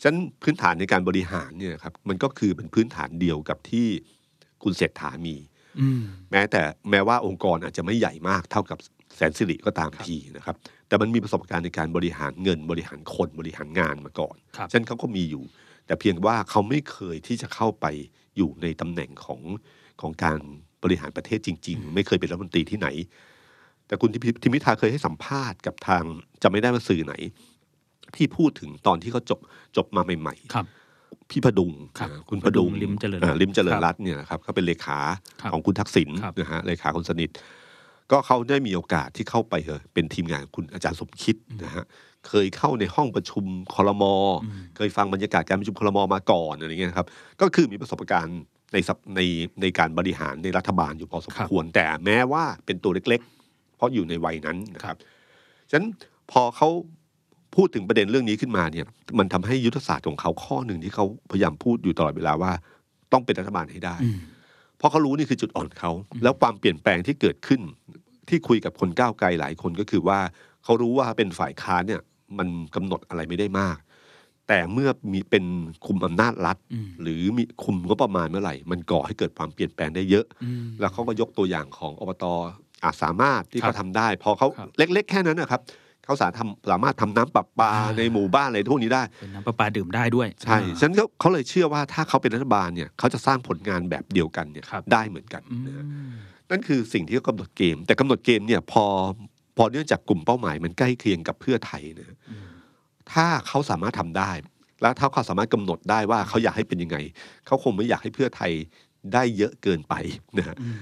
[0.00, 3.86] ฉะนั้นพื้นฐานในการบริหารเนี่ยครับมันก็คือเป็นพื้นฐานเดียวกับที่
[4.62, 5.36] คุณเศรษฐามี
[5.80, 8.78] อืมแม้แต่แม้ว่าองค์กรอาจจะไม่ใหญ่มากเท่ากับ
[9.16, 10.56] แสนสิริก็ตามทีนะครับ
[10.88, 15.44] แต่มันมีประสบการณ์ในการบริหารเงินบริหารคนบริหารงานมาก่อนครับฉะนั้นเขาก็มีอยู่
[15.86, 17.86] แต่เพียงว่าเขาไม่เคยที่จะเข้าไป
[18.36, 19.40] อยู่ในตำแหน่งของ
[20.00, 20.40] ของการ
[20.86, 22.88] บริหารประเทศจริง ๆ ไม่เคยเป็นรัฐมนตรีที่ไหน
[23.86, 26.02] แต่คุณทิมทิมพิธาเคยให้สัมภาษณ์กับทาง
[26.42, 27.14] จะไม่ได้มาสื่อไหน
[28.16, 29.40] ที่พูดถึงตอนที่เขาจบ
[29.76, 30.66] จบมาใหม่ๆครับ
[31.30, 34.98] พี่พดุงครับอ่าคุณพดุงพดุงลิ้มเจริญรัตน์อ่าลิ้มเจริญครับรัตน์เนี่ยนะครับเขาเป็นเลขา
[35.40, 37.30] ครับของคุณทักษิณครับนะฮะเลขาคนสนิท
[38.10, 41.84] ก็เขาได้มีโอกาสที่เข้าไปเออเป็นทีมงานของคุณอาจารย์สมคิดนะฮะ
[42.28, 43.44] เคยเข้าในห้องประชุม
[43.74, 44.14] คอรมอ
[44.76, 47.06] เคยฟังบรรยากาศการประชุมคอรมอมาก่อนอะไรเงี้ยนะครับ
[47.40, 48.40] ก็คือมีประสบการณ์
[48.72, 49.20] ในสับใน
[49.60, 54.96] ในการบริหารในรัฐบาลอยู่พอสมครับควร แต่แม้ว่าเป็นตัวเล็ก ๆ เพราะอยู่ในวัยนั้นนะครับ
[55.70, 55.88] ฉะนั้น
[56.32, 56.68] พอเขา
[57.56, 58.86] พูดถึงประเด็นเรื่องนี้ขึ้นมาเนี่ย
[59.18, 62.52] มันทำให้ยุทธศาสตร์ของเขาข้อหนึ่งที่เขาพยายามพูดอยู่ตลอดเวลาว่า
[63.12, 64.18] ต้องเป็นรัฐบาลให้ได้อืม
[64.78, 65.90] เพราะเขารู้นี่คือจุดอ่อนเขา
[66.22, 67.60] แล้วความเปลี่ยนแปลงที่เกิดขึ้น
[68.28, 70.18] ที่คุยกับคนก้าวไกลหลายคนก็คือว่า
[70.64, 72.00] เขารู้ว่าเป็นฝ่ายค้านเนี่ย
[72.38, 73.76] มันกำหนดอะไรไม่ได้มาก
[74.48, 75.44] แต่เมื่อมีเป็น
[75.86, 82.24] คุมอำนาจรัฐอืมหรือมีคุมงบประมาณเมื่อไหร่ มันก่อให้เกิดความเปลี่ยนแปลงได้เยอะอืมแล้วเขาก็ยกตัวอย่างของอบต
[82.84, 85.60] อาจสามารถที่ครับเขาทำได้ พอเขาครับเล็ก ๆ แค่นั้นนะครับ
[86.04, 95.84] เขาสามารถทำสามารถทำน้ำประปาอ่าในหมู่บ้านอะไรพวกนี้ได้เป็นน้ำประปาดื่มได้ด้วย ใช่ฉะนันก็เขาเลยเชื่อว่าถ้าเขาเป็นรัฐบาลเนี่ยเขาจะสร้างผลงานแบบเดียวกันเนี่ยครับได้เหมือนกันอืมนะฮะ
[96.50, 98.84] นั่นคือสิ่งที่เขากำหนดเกม แต่กำหนดเกมเนี่ยพอ
[99.56, 102.16] พอเนื่องจากกลุ่มเป้าหมายมันใกล้เคียงกับเพื่อไทยนะฮะ
[103.12, 104.30] ถ้าเขาสามารถทำได้
[104.82, 106.96] แล้วถ้าเขาสามารถกำหนดได้ว่าเขาอยากให้เป็นยังไง
[107.46, 108.52] เขาคงไม่อยากให้เพื่อไทย
[109.14, 109.94] ได้เยอะเกินไป
[110.38, 110.80] นะฮะอืม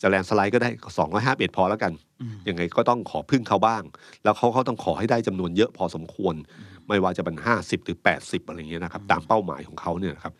[0.00, 3.82] จะแลนด์สไลด์ก็ได้สองร้อยห้าเอ็ดพอแล้วกันอืมยังไงก็ต้องขอพึ่งเขาบ้าง
[4.24, 6.34] แล้วเขาเขาต้องขอให้ได้จำนวนเยอะพอสมควร
[6.88, 10.34] ไม่ว่าจะเป็นห้าสิบหรือแปดสิบอะไรเงี้ยนะครับ ตามเป้าหมายของเขาเนี่ยนะครับ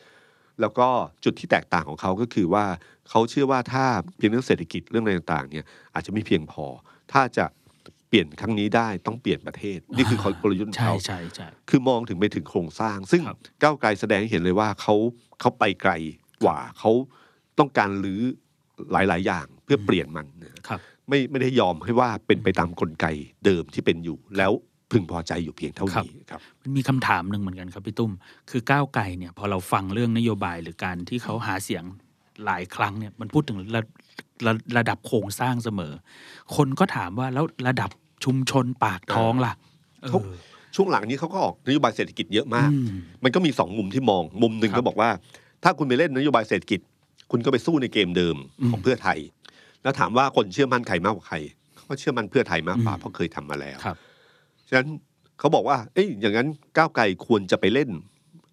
[0.61, 0.89] แล้วก็
[1.25, 2.65] จุดที่แตกต่างของเขาก็คือว่า
[3.11, 3.85] เขาเชื่อว่าถ้า
[4.17, 6.65] เพียงเรื่องเศรษฐกิจเรื่องอะไรต่างๆเนี่ยอาจจะไม่เพียงพอ
[7.13, 7.66] ถ้าจะเป
[8.17, 14.95] ลี่ยนครั้งนี้ได้ต้องเปลี่ยนประเทศ นี่คือกลยุทธ์ของใช่เขาใช่ใช่คือมองถึงไปถึงโครงสร้าง ซึ่งครับก้าวไกลแสดงให้เห็นเลยว่าเขา
[15.41, 15.93] เขาไปไกล
[16.45, 16.91] กว่าเขา
[17.59, 18.23] ต้องการรื้อ
[18.93, 23.07] หลาย ๆ อย่างเพื่อเปลี่ยนมันนะครับไม่ไม่ได้ยอมให้ว่าเป็นไปตามกลไก
[23.45, 24.53] เดิมที่เป็นอยู่แล้ว
[24.91, 28.13] พึงพอใจอยู่เพียงเท่านี้ครับมันมีคำถามหนึ่งเหมือนกันครับพี่ตุ้ม
[28.51, 31.85] คือก้าวไกลเนี่ยพอเราฟังเรื่องนโยบายหรือการที่เขาหาเสียง
[32.45, 33.83] หลายครั้งเนี่ยมันพูดถึงระ
[34.47, 35.93] ระระดับโครงสร้างเสมอ
[36.57, 37.91] คนก็ถามว่าแล้วระดับ
[38.25, 39.53] ชุมชนปากท้องล่ะ
[40.03, 40.19] เออเขา
[40.77, 42.89] ช่วงหลังนี้เขาก็ออกนโยบายเศรษฐกิจเยอะมากอืม
[43.25, 45.11] มันก็มีสองมุมที่มอง มุมหนึ่งครับก็บอกว่า
[45.65, 46.81] ถ้าคุณไปเล่นนโยบายเศรษฐกิจ
[47.31, 49.19] คุณก็ไปสู้ในเกมเดิมอืมของเพื่อไทย
[49.83, 51.37] แล้วถามว่าคนเชื่อมั่นใครมากกว่าใคร
[51.75, 53.97] เขาก็เชื่อมั่นเพื่อไทยมากกว่าอืมเพราะเคยทำมาแล้วครับ
[54.69, 54.89] ฉะนั้น
[55.39, 57.91] เขาบอกว่า เอ้ยอย่างนั้นก้าวไกลควรจะไปเล่น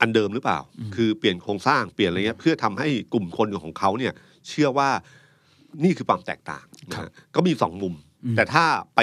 [0.02, 0.60] อันเดิมหรือเปล่า
[0.96, 4.14] คือเปลี่ยนโครงสร้างเปลี่ยนอะไรเงี้ยเพื่อทำให้กลุ่มคนของเขาเนี่ย
[4.50, 4.90] เชื่อว่า
[5.84, 7.94] นี่คือความแตกต่างนะครัฮะบก็มีสองมุม
[8.26, 8.64] อืมแต่ถ้า
[8.96, 9.00] ไป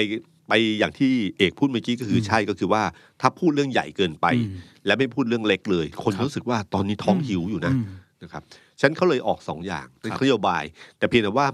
[0.50, 2.82] ไปอย่างที่เอกพูดเมื่อกี้ก็คืออมใช่ก็คือว่า
[3.20, 4.50] ถ้าพูดเรื่องใหญ่เกินไปอืม
[4.86, 7.84] และไม่พูดเรื่องเล็กเลย คนครับรู้สึกว่าตอนนี้ท้องหิวอยู่นะอืม
[8.22, 8.42] นะครับ
[8.80, 10.62] ฉะนันเขาเลยออกสองอย่างเป็นครับนโยบาย
[10.98, 11.46] แต่เพียงแต่ว่า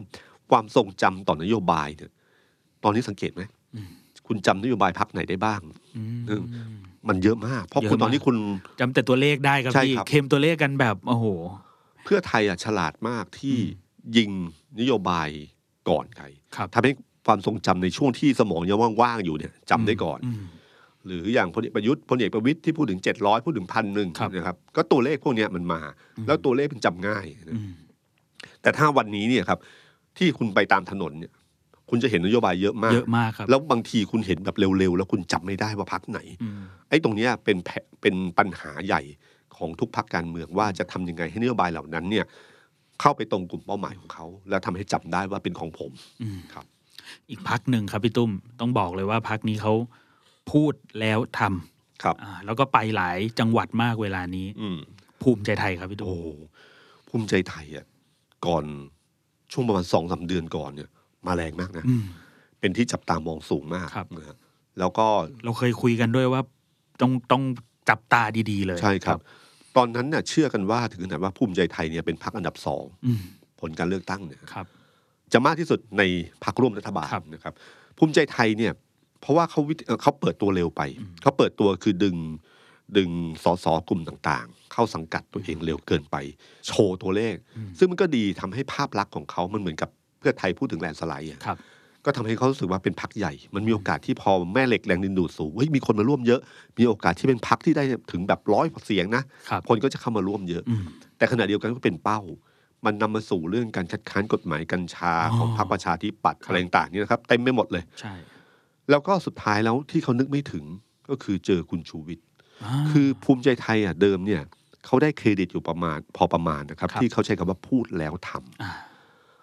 [0.50, 2.10] ความทรงจำต่อนโยบายเนี่ย
[2.84, 3.42] ตอนนี้สังเกตไหม
[4.26, 5.60] คุณจำนโยบายพักไหนได้บ้าง
[5.96, 6.42] อืมเออ
[7.08, 8.36] มันเยอะมาก เพราะเยอะคุณตอนมากนี้คุณ
[8.80, 11.26] จำแต่ตัวเลขได้ครับใช่พี่ครับเคลมตัวเลขกันแบบโอ้โห
[12.04, 13.56] เพื่อไทยอะฉลาดมากที่
[14.16, 14.30] ยิง
[14.80, 15.28] นโยบาย
[15.88, 16.92] ก่อนใครครับทำให้
[17.26, 20.44] ความทรงจำในช่วงที่สมองยังว่างๆอยู่เนี่ยจำได้ก่อนม
[21.06, 25.80] หรืออย่างพลเอกประยุทธ์พลเอกประวิตยที่พูดถึง700พูดถึงพันหนึ่งครับนะครับก็ตัวเลขพวกเนี้ยมันมา
[26.26, 27.72] แล้วตัวเลขมันจำง่ายนะอืม
[28.62, 29.58] แต่ถ้าวันนี้เนี่ยครับ
[30.18, 31.32] ที่คุณไปตามถนนเนี่ย
[31.90, 39.02] คุณจะเห็นนโยบายเยอะมากเยอะมากครับแล้วบางทีคุณเห็นแบบเร็วๆ แล้วคุณจำไม่ได้ว่าพักไหนอืมไอ้ตรงเนี้ยเป็นแผเป็นปัญหาใหญ่
[39.56, 42.24] ของทุกพักการเมืองว่าจะทำยังไงให้นโยบายเหล่านั้นเนี่ย
[43.00, 45.90] เข้าไปตรงกลุ่มเป้าหมายของเขา แล้วทำให้จำได้ว่าเป็นของผม
[46.22, 46.66] อืมครับ
[47.30, 49.74] อีกพักหนึ่งครับพี่ตุ้มต้องบอกเลยว่าพักนี้เขา
[50.52, 54.78] พูดแล้วทำครับอ่าแล้วก็ไปหลายจังหวัดมากเวลานี้อืม
[55.22, 56.38] ภูมิใจไทยครับพี่ตุ้โอ้ม
[57.08, 57.86] ภูมิใจไทยอะ
[58.46, 58.64] ก่อน
[59.52, 60.90] ช่วงประมาณสองสาเดือนก่อนเนี่ย
[61.26, 62.04] มาแรงมากนะอืม
[62.60, 64.36] เป็นที่จับตามองสูงมากครับนะฮะ
[64.78, 65.06] แล้วก็
[65.44, 66.42] เราเคยคุยกันด้วยว่า
[67.00, 67.42] ต้องต้อง
[67.88, 69.18] จับตาดีๆเลย ใช่ครับ
[69.76, 73.20] ตอนนั้นน่ะเชื่อกันว่าถึงขนาดว่าภูมิใจไทยเนี่ยเป็นพรรคอันดับสองอืม
[73.60, 74.66] ผลการเลือกตั้งเนี่ยครับ
[75.32, 76.02] จะมากที่สุดใน
[76.44, 77.54] พรรคร่วมรัฐบาลครับนะครับ
[77.98, 78.72] ภูมิใจไทยเนี่ย
[79.20, 80.82] เพราะว่าเขาวิเอ่อเขาเปิดตัวเร็วไป
[81.22, 82.16] เขาเปิดตัวคือดึง
[82.96, 83.10] ดึง
[83.44, 86.16] สสกลุ่มต่างๆ เข้าสังกัดตัวเองเร็วเกินไป
[86.66, 87.34] โชว์ตัวเลข
[87.78, 91.58] ซึ่งมันก็ดีทำให้ภาพลักษณ์ของเขามันเหมือนกับเพื่อไทยพูดถึงแลนด์สไลด์อะครับ
[92.04, 96.40] ก็ทำให้เขารู้สึกว่าเป็นพักใหญ่ มันมีโอกาสที่พอแม่เหล็กแรงดึงดูดสูงเฮ้ยมีคนมาร่วมเยอะ
[96.78, 100.82] มีโอกาสที่เป็นพักที่ได้ถึงแบบร้อยเสียงนะครับคนก็จะเข้ามาร่วมเยอะอืม
[101.18, 102.20] แต่ขณะเดียวกันก็เป็นเป้า
[102.86, 108.14] มันนำมาสู่เรื่องการคัดค้านกฎหมายกัญชาอ๋อของพรรคประชาธิปัตย์ครับอะไรต่างๆนี่นะครับเต็มไปหมดเลยใช่
[108.90, 110.64] แล้วก็สุดท้ายแล้วที่เขานึกไม่ถึง
[111.10, 114.42] ก็คือเจอคุณชูวิทย์าคือภูมิใจไทยอะเดิมเนี่ย
[114.86, 118.72] เขาได้เครดิตอยู่ประมาณพอประมาณนะครับครับที่เขาใช้คำว่าพูดแล้วทำอ่า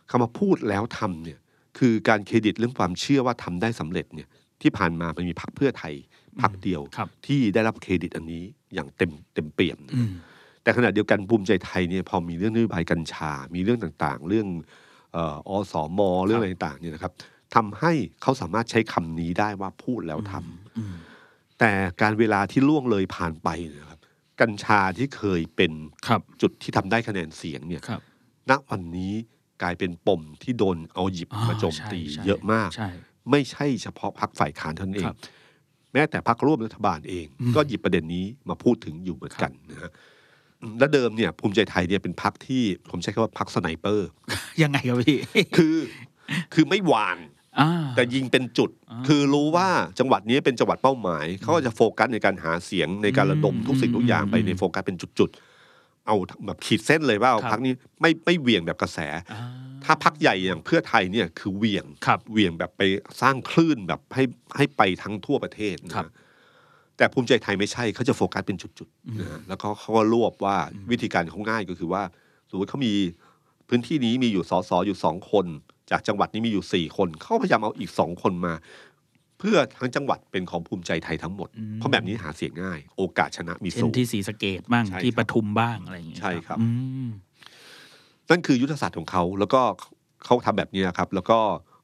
[0.10, 1.40] คำว่าพูดแล้วทำเนี่ย
[1.78, 4.28] คือการเครดิตเรื่องความเชื่อว่าทำได้สำเร็จเนี่ย
[4.62, 5.94] ที่ผ่านมามันมีพรรคเพื่อไทย
[6.42, 10.14] พรรคเดียวครับที่ได้รับเครดิตอันนี้อย่างเต็มเต็มเปี่ยมนะอืม
[10.64, 14.48] แต่ขณะเดียวกันภูมิใจไทยเนี่ยพอมีเรื่องนโยบายกัญชา มีเรื่องต่างๆ เรื่อง
[15.14, 17.14] เอ่ออสมเรื่องอะไรต่างๆเนี่ยนะครับ
[17.56, 20.96] ทำให้เขาสามารถใช้คำนี้ได้ว่าพูดแล้วทำอืม
[21.60, 21.72] แต่
[22.02, 24.00] การเวลาที่ล่วงเลยผ่านไปเนะครับ
[24.42, 25.72] กัญชาที่เคยเป็น
[26.08, 28.02] ครับจุดที่ทำได้คะแนนเสียงเนี่ยครับ
[28.50, 29.14] ณวันนี้
[29.62, 32.90] กลายเป็นปมที่โดนเอาหยิบอ่ามาโจมตีใช่ใช่เยอะมากใช่
[33.32, 35.18] ไม่ใช่เฉพาะพรรคฝ่ายค้านเท่านั้นเอคงรับ
[35.94, 39.92] แม้แต่พรรคร่วมรัฐบาลเองอืมก็หยิบประเด็นนี้มาพูดถึงอยู่เหมือนกันนะฮะ
[40.80, 44.10] และเดิมเนี่ยภูมิใจไทยเนี่ยเป็นพรรคที่ผมใช้คำว่าพรรค sniper
[44.62, 45.18] ยังไงครับพี่
[45.58, 45.76] คือ
[46.54, 47.18] คือไม่หวาน
[47.60, 49.68] อ่าแต่ยิงเป็นจุดอ่าคือรู้ว่า
[50.00, 59.00] จังหวัดนี้เป็นจังหวัดเป้าหมาย เขาก็จะโฟกัสในการหาเสียงในการระดมอืมทุกสิ่งทุกอย่างไปอืมในโฟกัสเป็นจุดๆ เอาแบบขีดเส้นเลยว่าเอาครับพรรคนี้ไม่ไม่เหวี่ยงแบบกระแส
[59.34, 59.42] อ่า
[59.84, 62.82] ถ้าพรรคใหญ่อย่างเพื่อไทยเนี่ยคือเหวี่ยงครับเหวี่ยงแบบไป
[63.22, 64.24] สร้างคลื่นแบบให้
[64.58, 66.08] ให้ไปทั้งทั่วประเทศนะครับ
[66.98, 70.56] แต่ภูมิใจไทยไม่ใช่เขาจะโฟกัสเป็นจุดๆนะฮะแล้วก็เขาก็รวบว่า
[70.92, 72.04] วิธีการเขาง่ายก็คือว่า
[72.50, 72.94] สมมติเขามี
[73.70, 75.46] พื้นที่นี้มีอยู่สสอยู่สองคน
[75.92, 78.54] จากจังหวัดนี้มีอยู่สี่คนเขาพยายามเอาอีกสองคนมา
[79.40, 86.68] เพื่อทั้งจังหวัดเป็นของภูมิใจไทยทั้งหมดอืมเพราะแบบนี้หาเสียงง่าย โอกาสชนะมีเช่นสูงที่ศรีสะเกดบ้างใช่ที่ครับปทุมบ้างอะไรอย่างเงี้ยใช่ครับอื
[87.06, 87.08] ม
[88.30, 89.62] นั่นคือยุทธศาสตร์ของเขาแล้วก็
[90.26, 91.40] เขาทำแบบนี้ครับ แล้วก็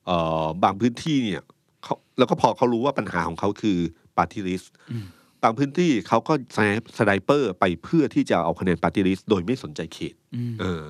[0.05, 1.41] เอ่อบางพื้นที่เนี่ย
[1.83, 3.77] เขาแล้วก็พอเขารู้ว่าปัญหาของเขาคือ
[4.19, 5.05] party list อืม
[5.43, 10.85] บางพื้นที่เขาก็แซฟ sniper ไปเพื่อที่จะเอาคะแนน party list โดยไม่สนใจเขตอืมเออ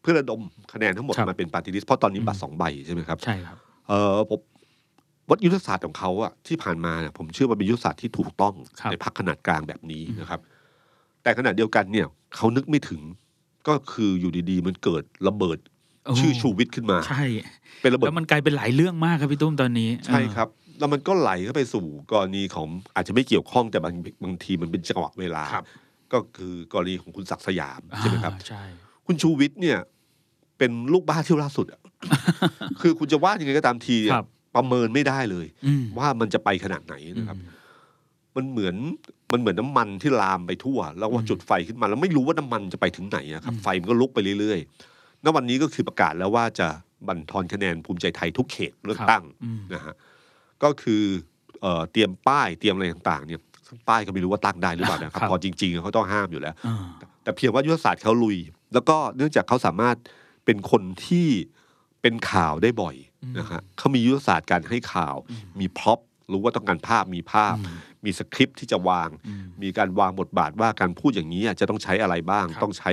[0.00, 0.40] เพื่อระดม
[0.72, 3.56] คะแนนทั้งหมดครับมาเป็น party list เพราะตอนนี้อืมบัตรสองใบใช่ไหมครับใช่ครับ
[3.88, 4.40] เออผม
[5.30, 10.40] วัดยุทธศาสตร์ของเขาอะที่ผ่านมาเนี่ยผมเชื่อว่าเป็นยุทธศาสตร์ที่ถูกต้องครับในพรรคขนาดกลางแบบนี้นะครับ
[11.22, 13.02] แต่ขณะเดียวกันเนี่ยเขานึกไม่ถึง
[13.68, 15.58] ก็คืออยู่ดีๆ มันเกิดระเบิด
[16.06, 17.22] โอ้ชื่อชูวิทย์ขึ้นมา ใช่
[17.80, 25.64] เป็นระเบิดแล้วมันกลายเป็นหลายเรื่องมากครับพี่ตุ้มตอนนี้ ใช่ครับ แล้วมันก็ไหลเข้าไปสู่กรณีของอาจจะไม่เกี่ยวข้องแต่บางบางทีมันเป็นจังหวะเวลา ครับ
[26.12, 28.62] ก็คือกรณีของคุณศักดิ์สยามอ่าใช่ไหมครับใช่
[29.06, 29.78] คุณชูวิทย์เนี่ย
[30.58, 31.80] เป็นลูกบ้าเที่ยวล่าสุดอะ
[32.80, 37.50] คือคุณจะว่ายังไงก็ตามทีเนี่ยครับ ประเมินไม่ได้เลย อืมว่ามันจะไปขนาดไหนนะครับอืม
[38.36, 38.76] มันเหมือน
[39.32, 44.60] มันเหมือนน้ำมันที่ลามไปทั่ว แล้วว่าอืมจุดไฟขึ้นมาแล้วไม่รู้ว่าน้ำมันจะไปถึงไหนอะครับอืมไฟมันก็ลุกไปเรื่อย
[44.92, 46.68] ณ วันนี้ก็คือประกาศแล้วว่าจะ
[47.08, 49.94] บั่นทอนคะแนนภูมิใจไทยทุกเขตเลือกตั้งอืมนะฮะ
[50.64, 51.02] ก็คือ
[51.62, 56.86] เอ่อเตรียมป้ายเตรียมอะไรต่างๆเนี่ยซึ่งป้ายก็ไม่รู้ว่าตั้งได้หรือเปล่านะครับครับพอจริง ๆเขาต้องห้ามอยู่แล้วอ่า
[57.22, 58.38] แต่เพียงว่ายุทธศาสตร์เขาลุย
[58.74, 59.96] แล้วก็เนื่องจากเขาสามารถ
[60.44, 61.28] เป็นคนที่
[62.02, 62.96] เป็นข่าวได้บ่อย
[63.38, 65.16] นะฮะเขามียุทธศาสตร์การให้ข่าว
[65.60, 65.98] มี prop
[66.32, 72.92] รู้ว่าต้องการภาพมีภาพอืมมีสคริปต์ที่จะวางอืมมีการวางบทบาทว่าการพูดอย่างนี้อะจะต้องใช้อะไรบ้างครับต้องใช้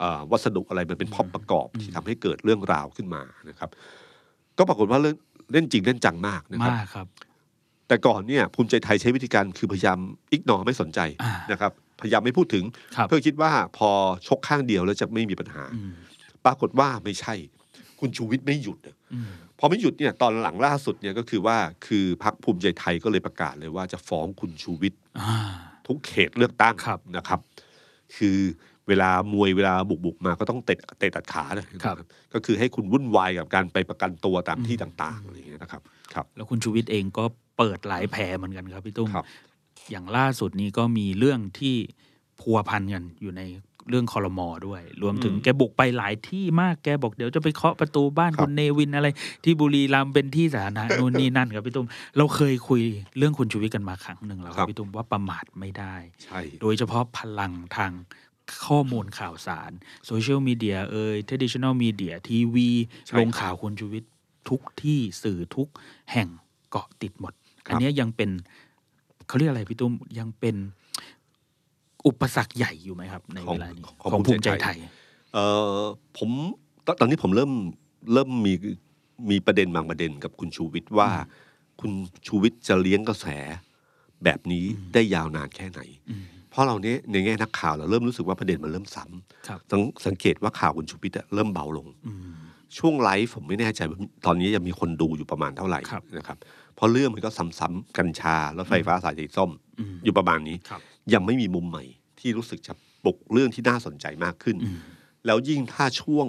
[0.00, 3.70] เอ่อวัสดุอะไรมันเป็นพร็อพประกอบที่ทำให้เกิดเรื่องราวขึ้นมานะครับ
[4.58, 5.16] ก็ปรากฏว่าเล่น
[5.52, 7.06] เล่นจริงเล่นจังมากนะครับ มากครับ
[7.88, 9.98] แต่ก่อนเนี่ยภูมิใจไทยใช้วิธีการคือพยายาม
[10.32, 12.64] อิกนอไม่สนใจอ่า นะครับ พยายามไม่พูดถึง
[12.96, 13.90] ครับ เพื่อคิดว่าพอ
[14.26, 15.92] ชกข้างเดียวแล้วจะไม่มีปัญหา อืม
[16.44, 17.34] ปรากฏว่าไม่ใช่
[18.00, 21.56] คุณชูวิทย์ไม่หยุดอะอืมพอไม่หยุดเนี่ยตอนหลังล่าสุดเนี่ยก็คือว่า
[21.86, 25.34] คือพรรคภูมิใจไทยก็เลยประกาศเลยว่าจะฟ้องคุณชูวิทย์ อ่า
[25.86, 27.40] ทุกเขตเลือกตั้งครับ นะครับ
[28.16, 28.38] คือ
[28.88, 31.96] เวลามวยเวลาบุกบุกๆมาก็ต้องเตะเตะตัดขาเลยนะครับ
[32.34, 35.82] ก็คือให้คุณวุ่นวายกับการไปประกันตัวตามที่ต่างๆอะไรอย่างเงี้ยนะครับ
[36.14, 37.24] ครับ แล้วคุณชูวิทย์เองก็
[37.58, 39.26] เปิดหลายแผลเหมือนกันครับพี่ตุ้มครับ
[39.90, 41.76] อย่างล่าสุดนี้ก็มีเรื่องที่
[42.40, 43.42] พัวพันกันอยู่ใน
[43.90, 49.08] เรื่องคอรมอด้วย รวมถึงอืมแกบุกไปหลายที่มากแกบอกเดี๋ยวจะไปเคาะประตูบ้านครับคุณเนวินอะไร
[49.44, 52.82] ที่บุรีรัมย์เป็นที่สาธารณะนู่นนี่นั่นครับพี่ตุ้มเราเคยคุย
[53.18, 57.92] เรื่องคุณชูวิทย์กันมาครั้งหนึ่งแล้วคครัรับบพี่ตุ้มว่าประมาทไม่ได้ใช่โดยเฉพาะพลังทาง
[58.66, 59.70] ข้อมูลข่าวสาร
[60.06, 62.68] โซเชียลมีเดียเอ่ยท d i t i o n a l มีเดียทีวี
[63.06, 64.12] ใช่ลงข่าวคุณชูวิทย์
[64.48, 65.68] ทุกที่สื่อทุก
[66.12, 66.28] แห่ง
[66.70, 67.32] เกาะติดหมด
[67.66, 68.30] ครับอันเนี้ยยังเป็น
[69.26, 70.56] เขาเรียกอะไรพี่ตุ้มยังเป็น
[72.06, 74.78] อุปสรรคใหญ่อยู่ไหมครับ ในของเวลานี้ของของภูภูมิมิใจใจไทไทยย
[75.32, 75.44] เอ่
[75.78, 75.82] อ
[76.18, 76.30] ผม
[76.86, 77.52] ตตอนนี้ผมเริ่ม
[78.12, 78.52] เริ่มมี
[79.30, 81.10] มีประเด็นบางประเด็นกับคุณชูวิทย์ว่า
[81.80, 81.92] คุณ
[82.26, 83.26] ชูวิทย์จะเลี้ยงกระแส
[84.24, 85.80] แบบนี้ได้ยาวนานแค่ไหน
[86.10, 92.32] อืมเพ ราะเราเนี้ยในแง่นักข่าวเราเริ่มรู้สึกว่าประเด็นมันเริ่มซ้ำครับสังสังเกตว่าข่าวคุณชูวิทย์อะเริ่มเบาลงอืม
[92.78, 96.38] ช่วงไลฟ์ผมไม่แน่ใจว่าตอนนี้ยังมีคนดูอยู่ประมาณเท่าไหร่ครับนะครับ
[96.74, 100.80] เพราะเรื่องมันก็ซ้ำๆกัญชารถไฟฟ้าสายสีส้มอืมอยู่ประมาณนี้ครับ
[101.14, 101.84] ยังไม่มีมุมใหม่
[102.20, 102.72] ที่รู้สึกจะ
[103.04, 104.78] ปลุกเรื่องที่น่าสนใจมากขึ้นอืม
[105.26, 106.26] แล้วยิ่งถ้าช่วง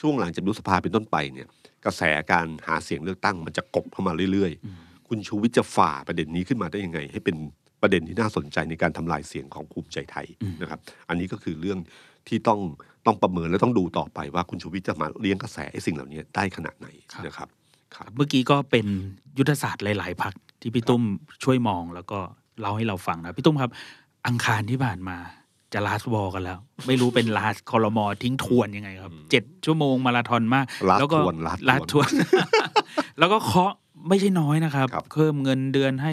[0.00, 1.48] ช่วงหลังจากยุบสภาเป็นต้นไปเนี่ย
[1.84, 2.02] กระแส
[2.32, 7.36] การหาเสียงเลือกตั้งมันจะกบเข้ามาเรื่อยอืมๆคุณชูวิทย์จะฝ่าประเด็นนี้ขึ้นมาได้ยังไง ให้เป็น
[7.82, 10.26] ประเด็นที่น่าสนใจในการทำลายเสียงของภูมิใจไทย
[10.60, 11.78] นะครับ อันนี้ก็คือเรื่อง
[12.28, 12.60] ที่ต้อง
[13.06, 16.88] ต้องประเมินและต้องดูต่อไปว่าคุณชูวิทย์จะมาเลี้ยงกระแสไอ้สิ่งเหล่านี้ได้ขนาดไหน
[17.26, 17.48] นะครับ
[17.96, 18.86] ครับเมื่อกี้ก็เป็น
[19.38, 21.02] ยุทธศาสตร์หลาย ๆพักที่พี่ตุ้ม
[21.44, 22.18] ช่วยมองแล้วก็
[22.60, 23.70] เล่าให้เราฟังนะพี่ตุ้มครับ
[24.26, 25.16] อังคารที่ผ่านมา
[25.72, 32.10] จะลาสวอกันแล้ว ไม่รู้เป็นลาสคอรมอทิ้งทวนยังไงครับเจ็ดชั่วโมงมาราธอนมาก last แล้วก็ทวน last ลาสทวน
[33.18, 33.72] แล้วก็เคาะ
[34.08, 36.12] ไม่ใช่น้อยนะครับครับเพิ่มเงินเดือนให้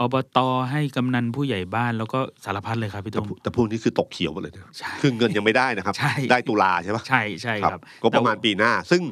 [0.00, 0.38] อบต
[0.70, 9.02] ให้กำนันผู้ใหญ่บ้านแล้วก็สารพัดเลยครับพี่แต่ตุ้มพวกแต่พวกนี้คือตกเขียวหมดเลยนะใช่คือเงินยังไม่ได้นะครับใช่ได้ตุลาใช่ปะใช่ใช่ครับก็ประมาณปีหน้า ซึ่ง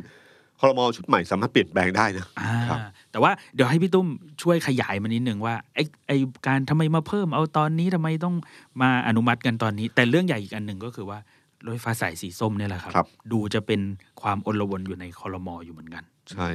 [0.61, 2.79] คอรมอชุดใหม่สามารถเปลี่ยนแปลงได้นะอ่าครับ
[3.11, 4.07] แต่ว่าเดี๋ยวให้พี่ตุ้ม
[4.43, 8.35] ช่วยขยายมานิดนึงว่าไอ้ไอ้การทำไมมาเพิ่มเอาตอนนี้ทำไมต้อง
[8.83, 11.19] มาอนุมัติกันตอนนี้ แต่เรื่องใหญ่อีกอันหนึ่งก็คือว่า
[11.65, 13.81] รถไฟฟ้าสายสีส้มเนี่ยแหละครับครับดูจะเป็น
[14.23, 16.51] ความอลวนอยู่ในคอรมออยู่เหมือนกัน ใช่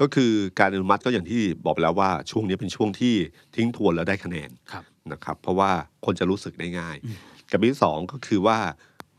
[0.00, 3.14] ก็คือการอนุมัติก็อย่างที่บอกไปแล้วว่าช่วงนี้เป็นช่วงที่
[3.54, 5.70] ทิ้งทวนแล้วได้คะแนนครับนะครับเพราะว่า
[6.04, 7.16] คนจะรู้สึกได้ง่ายอืม
[7.50, 8.58] กับอันที่สองก็คือว่า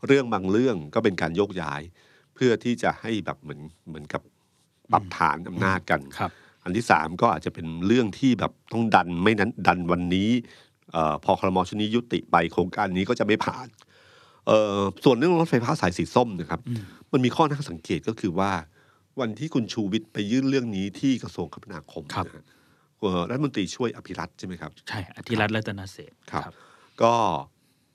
[0.06, 1.82] เรื่องบางเรื่องก็เป็นการโยกย้าย
[2.34, 4.22] เพื่อที่จะให้แบบเหมือนเหมือนกับ
[4.92, 6.30] ปรับฐานอำนาจกันครับ
[6.64, 10.30] อันที่สามก็อาจจะเป็นเรื่องที่แบบต้องดันไม่นั้นดันวันนี้
[10.92, 13.85] เออพอคลมชุดนี้ยุติไปโครงการนี้ก็จะไม่ผ่านเออ
[15.04, 16.82] ส่วนเรื่องรถไฟฟ้าสายสีส้มนะครับอืม
[17.12, 18.50] มันมีข้อน่าสังเกตก็คือว่า
[19.20, 22.44] วันที่คุณชูวิทย์ไปยื่นเรื่องนี้ที่กระทรวงคมนาคมครับนะฮะ
[22.98, 26.52] เอ่อรัฐมนตรีช่วยอภิรัตน์ใช่ไหมครับ ใช่อธิรัตน์รัตนเศรษฐ์ครับ
[27.02, 27.14] ก็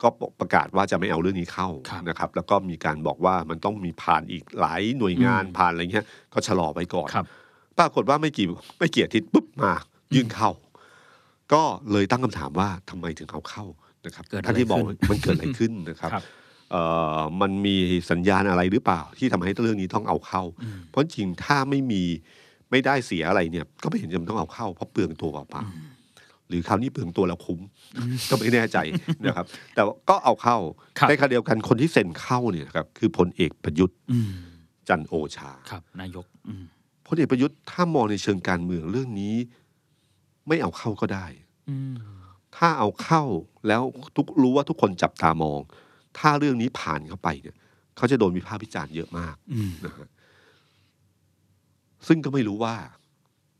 [0.01, 0.07] ก็
[0.39, 7.25] ประกาศว่าจะไม่เอาเรื่องนี้เข้าครับนะครับ แล้วก็มีการบอกว่ามันต้องมีผ่านอีกหลายหน่วยงานอืมผ่านอะไรเงี้ยก็ชะลอไว้ก่อนครับ
[7.79, 8.47] ปรากฏว่าไม่กี่
[8.79, 9.73] ไม่กี่อาทิตย์ปุ๊บมา
[10.15, 10.49] ยื่นเข้า
[11.53, 13.65] ก็เลยตั้งคำถามว่าทำไมถึงเอาเข้า
[14.05, 16.23] นะครับเกิดอะไรท่านที่บอกขึ้นมันเกิดอะไรขึ้นนะครับครับ
[16.71, 16.83] เอ่
[17.17, 17.75] อมันมี
[18.11, 22.03] สัญญาณอะไรหรือเปล่า ที่ทำให้เรื่องนี้ต้องเอาเข้าอืมเพราะจริงถ้าไม่มี
[22.71, 27.59] ไม่ได้เสียอะไรเนี่ย ก็ไม่เห็นจำเป็นต้องเอาเข้าเพราะเปลืองตัวเปล่าๆหรือคราวนี้เปลืองตัวแล้วคุ้ม
[28.29, 28.77] ก็ไม่แน่ใจ
[29.25, 30.57] นะครับ แต่ว่าก็เอาเข้า
[30.99, 34.31] ครับในขณะเดียวกันคนที่เซ็นเข้าเนี่ยนะครับคือพลเอกประยุทธ์อืม
[34.89, 36.63] จันทร์โอชาครับ นายกอืม
[37.07, 39.35] พลเอกประยุทธ์ถ้ามองในเชิงการเมืองเรื่องนี้
[40.47, 41.25] ไม่เอาเข้าก็ได้
[41.69, 41.95] อืม
[42.57, 43.23] ถ้าเอาเข้า
[43.67, 43.81] แล้ว
[44.15, 45.59] ทุกรู้ว่าทุกคนจับตามอง
[46.17, 47.55] ถ้าเรื่องนี้ผ่านเข้าไปเนี่ย
[47.97, 50.09] เขาจะโดนวิพากษ์วิจารณ์เยอะมากอืมนะฮะ
[52.07, 52.75] ซึ่งก็ไม่รู้ว่า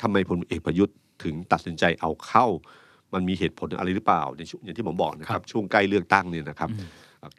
[0.02, 2.46] ทำไมพลเอกประยุทธ์ถึงตัดสินใจเอาเข้า
[3.14, 6.90] มันมีเหตุผลอะไรหรือเปล่าในช่วงอย่างที่ผมบอกนะครับ ช่วงใกล้เลือกตั้งเนี่ยนะครับอืม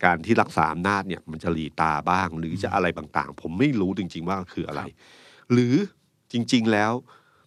[0.04, 4.82] การที่รักษาอำนาจเนี่ย มันจะหลีตาบ้าง หรือจะอะไรต่างๆ ผมไม่รู้จริง ๆ ว่าคืออะไร
[5.52, 5.74] หรือ
[6.32, 6.92] จริง ๆแล้ว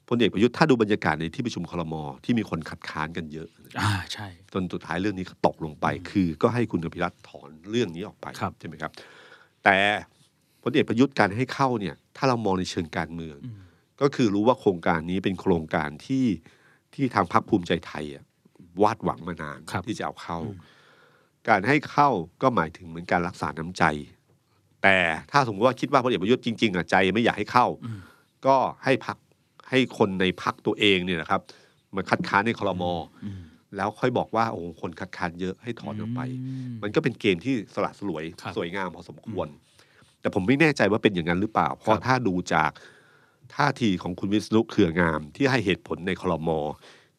[0.09, 1.93] พลเอกประยุทธ์ถ้าดูบรรยากาศในที่ประชุมคลม
[2.23, 3.49] ที่มีคนคัดค้านกันเยอะ
[3.79, 8.91] อ่าใช่จนสุดท้ายเรื่องนี้ก็ตกลงไป คือก็ให้คุณอภิรัตน์ถอนเรื่องนี้ออกไปครับใช่ไหมครับ
[9.63, 9.77] แต่
[10.63, 13.59] พลเอกประยุทธ์การให้เข้าเนี่ย ถ้าเรามองในเชิงการเมืองอืม
[14.01, 16.25] ก็คือรู้ว่าโครงการนี้เป็นโครงการที่
[16.93, 18.23] ที่ทางพรรคภูมิใจไทยอะ
[18.83, 20.59] วาดหวังมานานครับที่จะเอาเข้าอืม
[21.49, 22.09] การให้เข้า
[22.41, 23.83] ก็หมายถึงเหมือนการรักษาน้ำใจ
[24.83, 24.97] แต่
[25.31, 27.99] ถ้าสมมติว่าคิดว่าพลเอกประยุทธ์จริงๆอะใจไม่อยากให้เข้าอืม
[28.45, 29.17] ก็ให้พัก
[29.69, 31.41] ให้คนในพักตัวเองเนี่ยนะครับ
[31.95, 32.83] มาคัดค้านในคลม
[33.25, 33.41] อืม
[33.75, 39.47] แล้วค่อยบอกว่าโอ้โหคนคัดค้านเยอะให้ถอนออกไปอืมมันก็เป็นเกมที่สละสลวยครับสวยงามพอสมควร
[40.21, 42.71] แต่ผมไม่แน่ใจว่าเป็นอย่างนั้นหรือเปล่า เพราะถ้าดูจาก
[43.55, 46.49] ท่าทีของคุณวิษณุเครืองาม ที่ให้เหตุผลในคลม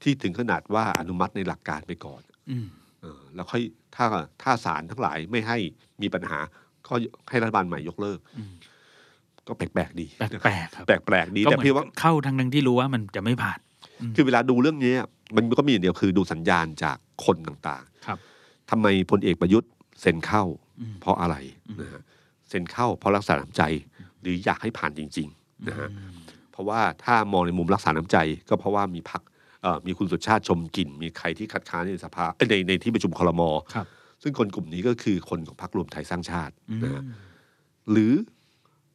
[0.03, 2.66] ที่ถึงขนาดว่าอนุมัติในหลักการไปก่อนอืม
[3.03, 3.62] เออแล้วค่อย
[3.97, 4.07] ถ้า
[4.42, 5.59] ถ้าศาลทั้งหลายไม่ให้
[6.03, 6.38] มีปัญหา
[6.86, 6.94] ก็
[7.30, 8.53] ให้รัฐบาลใหม่ยกเลิกอืม
[9.49, 13.59] ก็แปลกๆดีแปลกๆครับแปลกๆดีก็แต่เหมือนพี่ว่าเข้าทางนั้นที่รู้ว่ามันจะไม่ผ่าน
[14.16, 14.94] คือเวลาดูเรื่องนี้
[15.36, 19.70] มันก็มีอย่างเดียวคือดูสัญญาณจากคนต่างครับๆทำไมพลเอกประยุทธ์
[20.01, 20.44] เซ็นเข้า
[20.80, 21.36] อืมเพราะอะไร
[21.68, 22.03] อืมนะฮะ
[22.49, 23.62] เซ็นเข้าเพราะรักษาน้ำใจ
[24.20, 26.12] หรืออยากให้ผ่านจริงๆนะฮะอืม
[26.53, 28.16] เพราะว่าถ้ามองในมุมรักษาน้ำใจ
[28.49, 29.22] ก็เพราะว่ามีพัก
[29.86, 33.42] มีคุณสุชาติชมกลิ่น มีใครที่คัดค้านในสภาเอ้ยในในที่ประชุมคลม
[33.74, 33.86] ครับ
[34.22, 37.03] ซึ่งคนกลุ่มนี้ก็คือคนของพรรครวมไทยสร้างชาติอืมนะฮะ
[37.90, 38.12] หรือ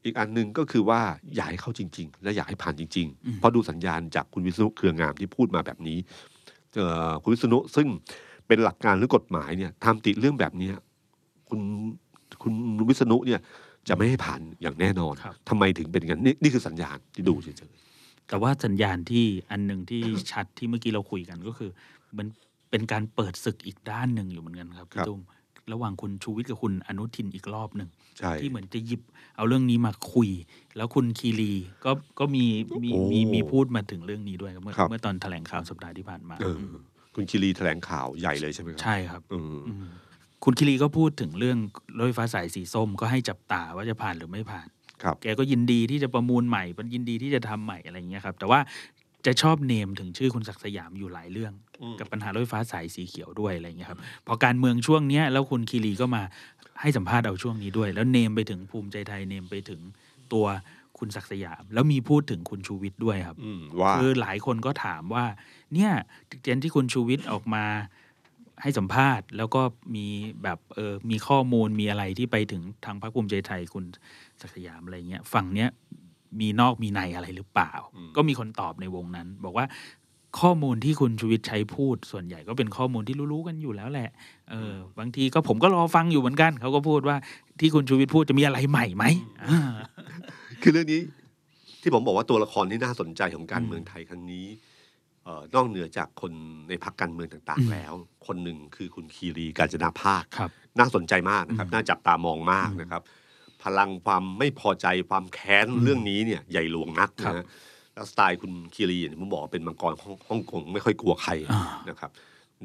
[0.05, 1.01] อีกอันหนึ่งก็คือว่า
[1.35, 5.97] อยากให้เข้าจริง ๆ และอยากให้ผ่านจริง ๆ เพราะดูสัญญาณจากคุณวิษณุเครืองามที่พูดมาแบบนี้
[6.75, 7.87] เอ่อคุณวิษณุซึ่ง
[8.47, 10.75] เป็นหลักการหรือกฎหมายเนี่ยทำติเรื่องแบบเนี้ย
[11.49, 11.59] คุณ
[12.41, 12.53] คุณ
[12.89, 13.39] วิษณุเนี่ย
[13.87, 17.71] จะไม่ให้ผ่านอย่างแน่นอนครับทำไมถึงเป็นอย่างนั้นนี่นี่คือสัญญาณที่ดูเฉย
[18.27, 21.69] แต่ว่าสัญญาณที่อันหนึ่งที่ชัดที่เมื่อกี้เราคุยกันก็คือ
[22.17, 22.27] มัน
[22.69, 25.21] เป็นการเปิดศึกอีกด้านหนึ่งอยู่เหมือนกันครับพี่ตุ้ม
[25.73, 28.00] ระหว่างคุณชูวิทย์กับคุณอนุทินอีกรอบหนึ่งๆใช่
[28.41, 29.01] ที่เหมือนจะหยิบ
[29.37, 30.29] เอาเรื่องนี้มาคุย
[30.77, 31.53] แล้วคุณคีรี
[31.85, 32.45] ก็ก็มี
[32.83, 36.57] มีโอ้มีมีพูดมาถึงเรื่องนี้ด้วยครับเมื่อครับเมื่อตอนแถลงข่าวสัปดาห์ที่ผ่านมาเออ
[37.15, 39.85] คุณคิรีแถลงข่าวใหญ่เลยใช่ไหมครัใช่ครับเอออืม
[40.43, 41.57] คุณคิรีก็พูดถึงเรื่อง
[41.97, 44.67] รถไฟฟ้าสายสีส้มก็ให้จับตาว่าจะผ่านหรือไม่ผ่าน
[45.03, 48.59] ครับแกก็ยินดีที่จะประมูลใหม่เป็นยินดีที่จะทำใหม่อะไรอย่างเงี้ยครับ แต่ว่า
[49.25, 56.23] จะชอบเนมถึงชื่อคุณศักดิ์สยามอยู่หลายเรื่องอืมกับปัญหารถไฟฟ้าสายสีเขียวด้วยอะไรอย่างเงี้ยครับพอการเมืองช่วงเนี้ยแล้วคุณคีรีก็มา
[56.81, 59.81] ให้สัมภาษณ์เอาช่วงนี้ด้วย แล้วเนมไปถึงภูมิใจไทยเนมไปถึง
[60.33, 60.45] ตัว
[60.97, 65.25] คุณศักดิ์สยาม แล้วมีพูดถึงคุณชูวิทย์ด้วยครับอืมว่าคือหลายคนก็ถามว่า
[65.73, 65.91] เนี่ย
[66.41, 67.65] เจนที่คุณชูวิทย์ออกมา
[68.61, 69.61] ให้สัมภาษณ์ แล้วก็
[69.95, 70.07] มี
[70.43, 73.85] แบบเออมีข้อมูลมีอะไรที่ไปถึงทางพรรคภูมิใจไทยคุณ
[74.41, 75.69] ศักดิ์สยามอะไรเงี้ยฝั่งเนี้ย
[76.39, 79.65] มีนอกมีในอะไรหรือเปล่าอืมก็มีคนตอบในวงนั้น บอกว่า
[80.39, 84.09] ข้อมูลที่คุณชูวิทย์ใช้พูดส่วนใหญ่ก็เป็นข้อมูลที่รู้ๆกันอยู่แล้วแหละ
[84.51, 87.15] เออบางทีก็ผมก็รอฟังอยู่เหมือนกัน เขาก็พูดว่า
[87.59, 89.05] ที่คุณชูวิทย์พูดจะมีอะไรใหม่ไหม
[89.49, 89.59] อ่า
[90.61, 91.01] คือเรื่องนี้
[91.81, 94.45] ที่ผมบอกว่าตัวละครที่น่าสนใจของการเมืองไทยครั้งนี้
[95.23, 96.31] เอ่อนอกเหนือจากคน
[96.69, 97.93] ในพรรคการเมืองต่างอืมๆแล้ว
[98.27, 103.01] คนหนึ่งคือคุณคีรีกาญจนาภาคครับน่าสนใจมากนะครับอืมน่าจับตามองมากนะครับ
[103.63, 107.45] พลังความไม่พอใจความแค้นอืมเรื่องนี้เนี่ยใหญ่หลวงนักครับนะฮะ
[107.93, 112.11] แล้วสไตล์คุณคีรีอย่างที่ผมบอกว่าเป็นมังกรฮ่องฮ่องกงไม่ค่อยกลัวใครอ่านะครับ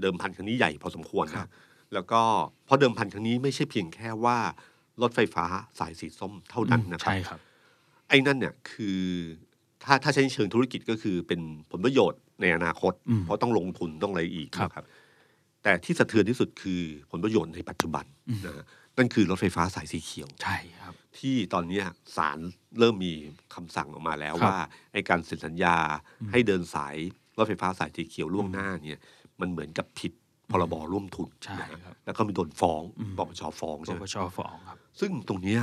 [0.01, 1.49] เดิมพันครั้งนี้ใหญ่พอสมควรครันะบ
[1.95, 2.21] แล้วก็
[2.65, 4.39] เพราะเดิมพันครั้งนี้ไม่ใช่เพียงแค่ว่า
[5.03, 5.45] รถไฟฟ้า
[5.79, 7.41] สายสีส้มเท่านั้นนะครับใช่ครับ
[8.09, 9.01] ไอ้นั่นเนี่ยคือ
[9.85, 14.85] ถ้าถ้าใช้เชิงธุรกิจก็คือเป็นผลประโยชน์ในอนาคตอืมเพราะต้องลงทุนต้องอะไรอีกครับนะครับ
[15.63, 18.65] แต่ที่สะเทือนที่สุดคือผลประโยชน์ในปัจจุบันอืมนะฮะ
[18.99, 21.85] นั่นคือรถไฟฟ้าสายสีเขียวใช่ครับ ที่ตอนเนี้ย
[22.17, 22.39] ศาล
[22.79, 23.13] เริ่มมี
[23.55, 24.59] คำสั่งออกมาแล้วครับว่า
[24.93, 25.77] ไอ้การเซ็นสัญญา
[26.21, 26.97] อืมให้เดินสาย
[27.37, 29.01] รถไฟฟ้าสายสีเขียวล่วงหน้าเนี่ย
[29.41, 30.13] มันเหมือนกับผิด
[30.51, 35.61] พรบร่วมทุนใช่นะฮะครับแล้วก็มีโดนฟ้องอืมปปชฟ้องปใช่ไหมปชฟ้องครับซึ่งตรงเนี้ย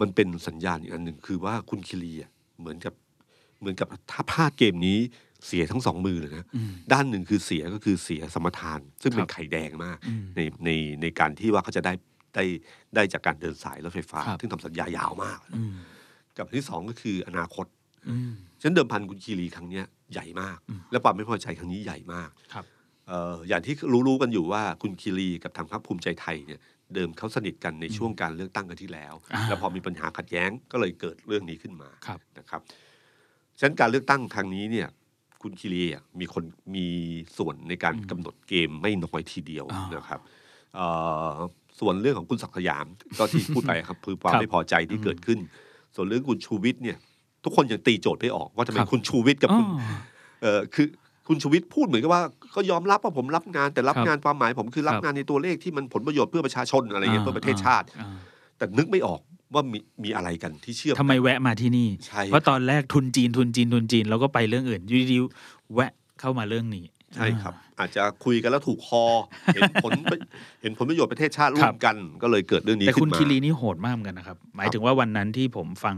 [0.00, 2.30] มันเป็นสัญญาณอีกอันหนึ่งคือว่าคุณคิรีอะ
[2.60, 2.94] เหมือนกับ
[3.60, 4.98] เหมือนกับถ้าพลาดเกมนี้
[5.46, 10.70] เสียทั้งสองมือเลยนะอืมด้านหนึ่งคือเสียก็คือเสียสมรทาน ซึ่งเป็ครันบไข่แดงมากอืมในใน
[11.02, 11.92] ในการที่ว่าเขาจะได้
[12.34, 12.44] ได้
[12.94, 15.74] ได้จากการเดินสายรถไฟฟ้าครับซึ่งทำสัญญายาวมากอืม
[16.36, 17.66] กับอันที่สองก็คืออนาคต
[18.08, 22.64] อืมฉะนันเดิมพันคุณคีรีครั้งเนี้ยใหญ่มากอืมและความไม่พอใจครั้งนี้ใหญ่มากครับ
[23.08, 23.74] เอ่ออย่างที่
[24.06, 26.60] รู้ๆกันอยู่ว่าคุณคีรีกับทางพรรคภูมิใจไทยเนี่ย
[26.94, 32.60] เดิมเขาสนิทกันในช่วงการเลือกตั้งกันที่แล้วอ่าแล้วพอมีปัญหาขัดแย้งก็เลยเกิดเรื่องนี้ขึ้นมาครับนะครับ
[33.58, 34.88] ฉะนั้นการเลือกตั้งครั้งนี้เนี่ย
[35.42, 36.86] คุณคีรีอะมีคนมี
[37.38, 40.20] ส่วนในการอืมกำหนดเกมไม่น้อยทีเดียวอ่านนะครับ
[40.74, 40.86] เอ่
[41.34, 41.36] อ
[41.80, 42.86] ส่วนเรื่องของคุณศักดิ์สยาม
[43.18, 45.38] ก็ที่พูดไปครับคือความครับไม่พอใจที่อืมเกิดขึ้น
[45.94, 46.96] ส่วนเรื่องคุณชูวิทย์เนี่ย
[47.44, 49.66] ทุกคนยังตีโจทย์ไม่ออกว่าทำไมครับคุณชูวิทย์กับอ๋อคุณ
[50.42, 50.86] เอ่อคือ
[51.28, 52.22] คุณชูวิทย์พูดเหมือนกับว่า
[52.54, 58.08] ก็ยอมรับว่าผมรับงานแต่รับครับงานความหมายผมคือรับครับงานในตัวเลขที่มันผลประโยชน์เพื่อประชาชนอะไรเงี้ยเพื่อประเทศชาติอ่า
[58.56, 59.20] แต่นึกไม่ออก
[59.54, 66.84] ว่ามีมีอะไรกันที่เชื่อมทำไมแวะมาที่นี่ใช่เพราะตอนแรกทุนจีนทุนจีนทุนจีนแล้วก็ไปเรื่องอื่นอยูดีๆแวะเข้ามาเรื่องนี้
[67.14, 69.04] ใช่ครับ อาจจะคุยกันแล้วถูกคอ
[69.54, 69.92] เห็นผล
[70.62, 75.96] เห็นผลประโยชน์ประเทศชาติร่ควรับมกัน ก็เลยเกิดเรื่องนี้แต่ขึ้คุณนมาคิรีนี่โหดมากเหมือนกันนะครับ หมายถึงว่าวันนั้นที่ผมฟัง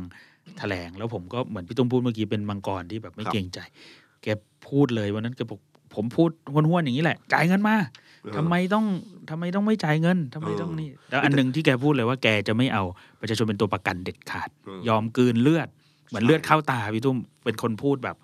[0.58, 3.58] แถลง แล้วผมก็เหมือนพี่ตุ้มพูดเมื่อกี้เป็นมังกรที่แบบไม่ครับเกรงใจ
[4.22, 4.26] แก
[4.68, 5.60] พูดเลยวันนั้นแกบอก
[5.94, 7.76] ผมพูดห้วนๆอย่างนี้แหละ จ่ายเงินมา
[8.36, 8.86] ทำไมต้อง
[9.30, 12.82] ทำไมต้องไม่จ่ายเงินทำไมต้องนี่แล้วอันหนึ่งที่แกพูดเลยว่าแกจะไม่เอา
[13.20, 15.68] ประชาชนเป็นตัวประกันเด็ดขาดเออยอมกลืนเลือด
[16.08, 18.16] เหมือนใช่เลือดเข้าตาพี่ตุ้มเป็นคนพูดแบบ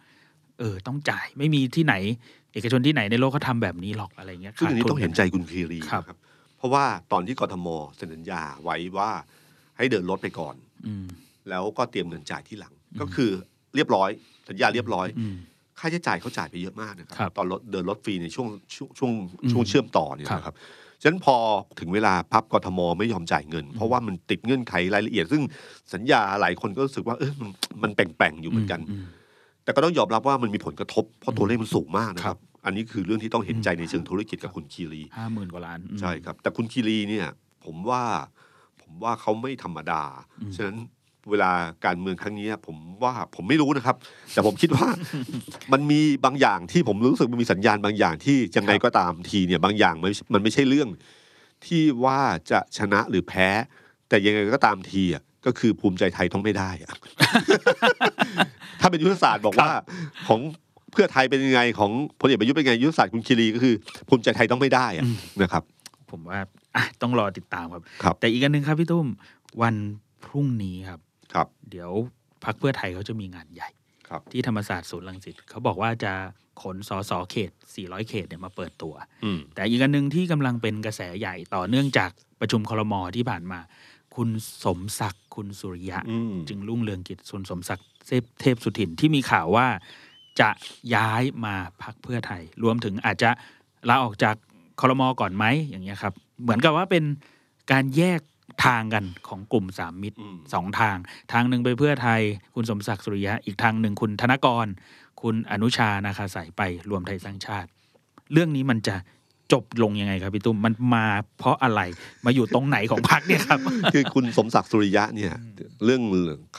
[0.58, 1.94] เออ ต้องจ่ายไม่มีที่ไหน
[2.54, 6.18] เอกชนที่ไหนในโลกเขาทำแบบนี้หรอกอะไรเงี้ยซึ่งอันนี้ขาดทุต้องเห็นใจคุณคีรีครับนะครับ
[6.58, 9.10] เพราะว่าตอนที่กทมเซ็นสัญญาไว้ว่า
[9.76, 10.54] ให้เดินรถไปก่อน
[10.86, 11.06] อืม
[11.48, 13.30] แล้วก็เตรียมเงินจ่ายที่หลัง ก็คือ
[13.74, 14.10] เรียบร้อย
[14.48, 15.36] สัญญาเรียบร้อยอืม
[15.78, 20.56] ค่าใช้จ่ายเขาจ่ายไปเยอะมากนะคครัรับ ตอนรถเดินรถฟรีในช่วงช่วงช่วงอืมช่วงเชื่อมต่อเนี่ยครับนะครับ
[21.02, 21.36] ฉะนั้นพอ
[21.80, 25.42] ถึงเวลาพับกทมไม่ยอมจ่ายเงิน เพราะว่ามันติดเงื่อนไขรายละเอียด ซึ่ง
[25.94, 27.50] สัญญาหลายคนก็รู้สึกว่าเออมัน
[27.82, 29.04] มันแปลงๆอยู่เหมือนกันม
[29.68, 37.26] แต่ก็ต้องยอมรับว่ามันมีผลกระทบ เพราะตัวเลขมันสูงมากนะคครัรับบอันนี้คือเรื่องที่ต้องเห็นใจในเชิงธุรกิจกับคุณคีรีห้าหมื่นกว่าล้านอืมใช่ครับ แต่คุณคีรีเนี่ย
[37.64, 38.02] ผมว่า
[38.82, 40.02] ผมว่าเขาไม่ธรรมดา
[40.42, 40.76] อืมฉะนั้น
[41.30, 41.50] เวลา
[41.86, 43.96] การเมืองครั้งนี้ผมว่าผมไม่รู้นะครับ
[44.32, 44.86] แต่ผมคิดว่า
[45.72, 50.88] มันมีบางอย่างที่ผมรู้สึกมันมีสัญญาณบางอย่างที่ยังไงก็ตามทีเนี่ย บางอย่างมันมันไม่ใช่เรื่อง
[51.66, 53.48] ที่ว่าจะชนะหรือแพ้
[54.08, 56.92] แต่ยังไงก็ตามทีอะก็คือภูมิใจไทยต้องไม่ได้อะ
[58.80, 59.70] ถ้าเป็นยุทธศาสตร์บอกว่า
[60.28, 60.40] ของ
[60.92, 63.74] เพื่อไทยเป็นยังไงของพลเอกประยุทธ์เป็นไงยุทธศาสตร์คุณคีรีก็คือ
[64.08, 65.04] ภูมิใจไทยต้องไม่ได้อะ
[65.42, 65.62] นะครับ
[66.10, 66.38] ผมว่า
[66.76, 69.06] อะต้องรอติดตามครับครับ แต่อีกอันหนึ่งครับพี่ตุ้ม
[69.62, 69.74] วัน
[70.24, 71.00] พรุ่งนี้ครับ
[71.34, 71.90] ครับ เดี๋ยว
[72.44, 73.68] พักเพื่อไทยเขาจะมีงานใหญ่
[74.08, 76.12] ครับที่ธรรมศาสตร์ศูนย์รังสิตเขาบอกว่าจะ
[76.62, 77.50] ขนสสเขต
[77.80, 82.10] 400 เขตเนี่ยมาเปิดตัวอืมแต่อีกอันหนึ่งที่กำลังเป็นกระแสใหญ่ต่อเนื่องจาก
[82.40, 83.60] ประชุมคลมที่ผ่านมา
[84.18, 84.30] คุณ
[84.64, 89.66] สมศักดิ์คุณสุริยะอืมจึงรุ่งเรืองกิจส่วนสมศักดิ์เทพเทพสุทินที่มีข่าวว่า
[90.40, 90.50] จะ
[90.94, 93.30] ย้ายมาพักเพื่อไทย รวมถึงอาจจะ
[93.88, 94.36] ลาออกจาก
[94.80, 97.04] คลมก่อนไหมอย่างเงี้ยครับ เหมือนกับว่าเป็น
[97.72, 98.20] การแยก
[98.64, 100.96] ทางกันของกลุ่มสามมิตรอืมสองทาง
[101.32, 102.20] ทางหนึ่งไปเพื่อไทย
[102.54, 104.66] คุณสมศักดิ์สุริยะ อีกทางหนึ่งคุณธนกร
[105.22, 107.68] คุณอนุชานาคาสายไปรวมไทยสร้างชาติ
[108.32, 108.96] เรื่องนี้มันจะ
[109.52, 111.06] จบลงยังไงครับพี่ตุ้มมันมา
[111.38, 111.80] เพราะอะไร
[112.26, 113.58] มาอยู่ตรงไหนของพักเนี่ยครับ
[113.92, 115.32] คือคุณสมศักดิ์สุริยะเนี่ย
[115.84, 116.02] เรื่อง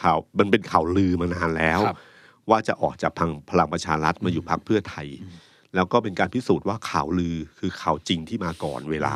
[0.01, 1.97] ข่าวมันเป็นข่าวลือมานานแล้วครับ
[2.49, 5.07] ว่าจะออกจากพังพลังประชารัฐมาอยู่พักเพื่อไทย
[5.75, 9.13] แล้วก็เป็นการพิสูจน์ว่าข่าวลือคือข่าวจริงที่มาก่อนเวลา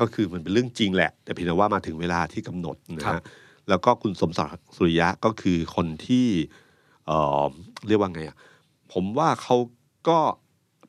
[0.00, 3.22] ก็คือมันเป็นเรื่องจริงแหละ แต่เพียงแต่ว่ามาถึงเวลาที่กำหนดนะครัฮะบ
[3.68, 6.26] แล้วก็คุณสมศักดิ์สุริยะก็คือคนที่
[7.06, 7.50] เอ่อ
[7.88, 8.36] เรียกว่าไงอะ
[8.92, 9.56] ผมว่าเขา
[10.08, 10.18] ก็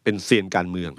[0.04, 0.92] เป็นเซียนการเมือง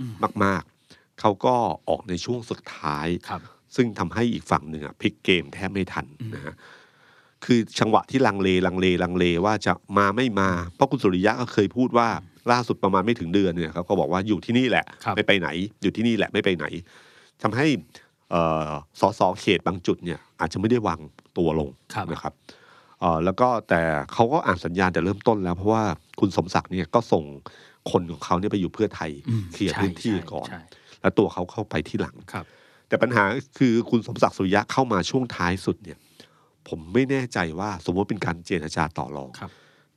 [0.45, 0.74] มากๆ
[1.21, 1.55] เขาก็
[1.89, 3.41] ออกในช่วงสุดท้ายครับ
[3.77, 6.55] ซึ่งทำให้อีกฝั่งหนึ่งอะพลิกเกมแทบไม่ทันนะฮะ
[7.45, 12.09] คือจังหวะที่ลังเลลังเลลังเลว่าจะมาไม่มา เพราะคุณสุริยะก็เคยพูดว่า
[12.51, 15.49] ล่าสุดประมาณไม่ถึงเดือนเนี่ยครับก็บอกว่าอยู่ที่นี่แหละครับไม่ไปไหน
[15.83, 16.65] อยู่ที่นี่แหละไม่ไปไหน
[17.43, 17.67] ทำให้
[18.31, 21.01] เอ่อสสเขตบางจุดเนี่ยอาจจะไม่ได้วาง
[21.39, 22.33] ตัวลงครับนะครับ
[23.01, 23.81] เอ่อแล้วก็แต่
[24.13, 25.85] เขาก็อ่านสัญญาณแต่เริ่มต้นแล้วเพราะว่า
[26.21, 27.25] คุณสมศักดิ์เนี่ยก็ส่ง
[27.91, 30.61] คนของเขาเนี่ยไปอยู่เพื่อไทยอืมเคลียร์ใช่พื้นที่ใช่ก่อนใช่
[31.05, 32.45] แล้วตัวเขาเข้าไปที่หลังครับ
[32.89, 33.25] แต่ปัญหา
[33.59, 35.99] คือคุณสมศักดิ์สุริยะเข้ามาช่วงท้ายสุดเนี่ย
[36.69, 39.51] ผมไม่แน่ใจว่าสมมติเป็นการเจรจาต่อรองครับ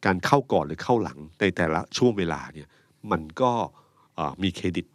[0.06, 2.68] การเข้าก่อนหรือเข้าหลังในแต่ละช่วงเวลาเนี่ย
[3.12, 3.52] มันก็
[4.16, 4.86] เอ่อมีเครดิต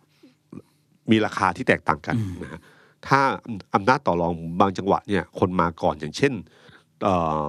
[1.10, 2.60] มีราคาที่แตกต่างกันอืมนะฮะ
[3.08, 3.20] ถ้า
[3.74, 6.32] อำนาจต่อรองบางจังหวะเนี่ย คนมาก่อนอย่างเช่น
[7.02, 7.42] เอ่อ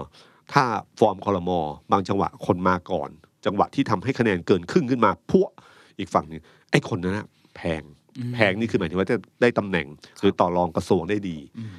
[0.53, 0.63] ถ้า
[0.99, 1.59] ฟอร์มคอรมอ
[1.91, 3.09] บางจังหวะคนมาก่อน
[3.45, 5.49] จังหวะที่ทำให้คะแนนเกินครึ่งขึ้นมาพวก
[5.99, 6.41] อีกฝั่งหนึง
[6.71, 8.02] ไอ้คนนั้นนะแพงอืม
[8.33, 9.87] แพงนี่คือหมายถึงว่าจะได้ตำแหน่ง
[10.21, 11.75] หรือต่อรองกระทรวงได้ดีอืม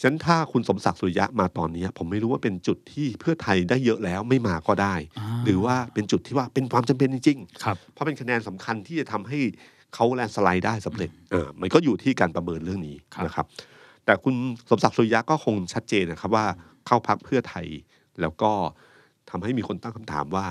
[0.00, 9.38] ฉะนั้นถ้าคุณสมศักดิ์สุริยะมาตอนนี้ ผมไม่รู้ว่าเป็นจุดที่เพื่อไทยได้เยอะแล้วไม่มาก็ได้อ่าหรือว่าเป็นจุดที่ว่าเป็นความจำเป็นจริงครับๆเพราะเป็นคะแนนสำคัญที่จะทำให้
[9.94, 13.46] เขาแลนด์สไลด์ได้สำเร็จเออมันก็อยู่ที่การประเมินเรื่องนี้ครับนะครับ
[14.04, 14.34] แต่คุณ
[14.70, 16.46] สมศักดิ์สุริยะก็คงชัดเจนนะครับว่า
[16.86, 17.66] เข้าพักเพื่อไทย
[18.20, 18.50] แล้วก็
[19.30, 20.46] ทำให้มีคนตั้งคำถามว่า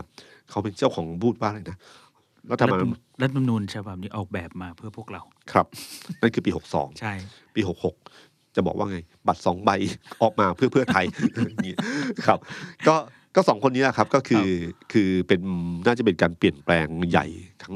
[0.50, 1.78] เขาเป็นเจ้าของบูธว่าอะไรนะ
[2.52, 2.80] รัฐรัฐบาล
[3.22, 5.22] รัฐธรรมนูญฉบับนี้ออกแบบมาเพื่อพวกเรา
[5.52, 5.66] ครับ
[6.22, 7.14] นั่นคือปีหกสองใช่
[7.56, 7.96] ปีหกหก
[8.56, 9.72] จะบอกว่าไง บัตรสองใบ
[10.22, 11.06] ออกมาเพื่อเพื่อไทย
[11.48, 11.74] อย่างนี้
[12.28, 12.40] ครับ
[12.88, 12.96] ก็
[13.36, 14.48] ก็สองคนนี้นะครับ ก็คือ
[14.94, 15.42] คือเป็น
[15.86, 17.26] น่าจะเป็นการเปลี่ยนแปลงใหญ่
[17.64, 17.76] ครั้ง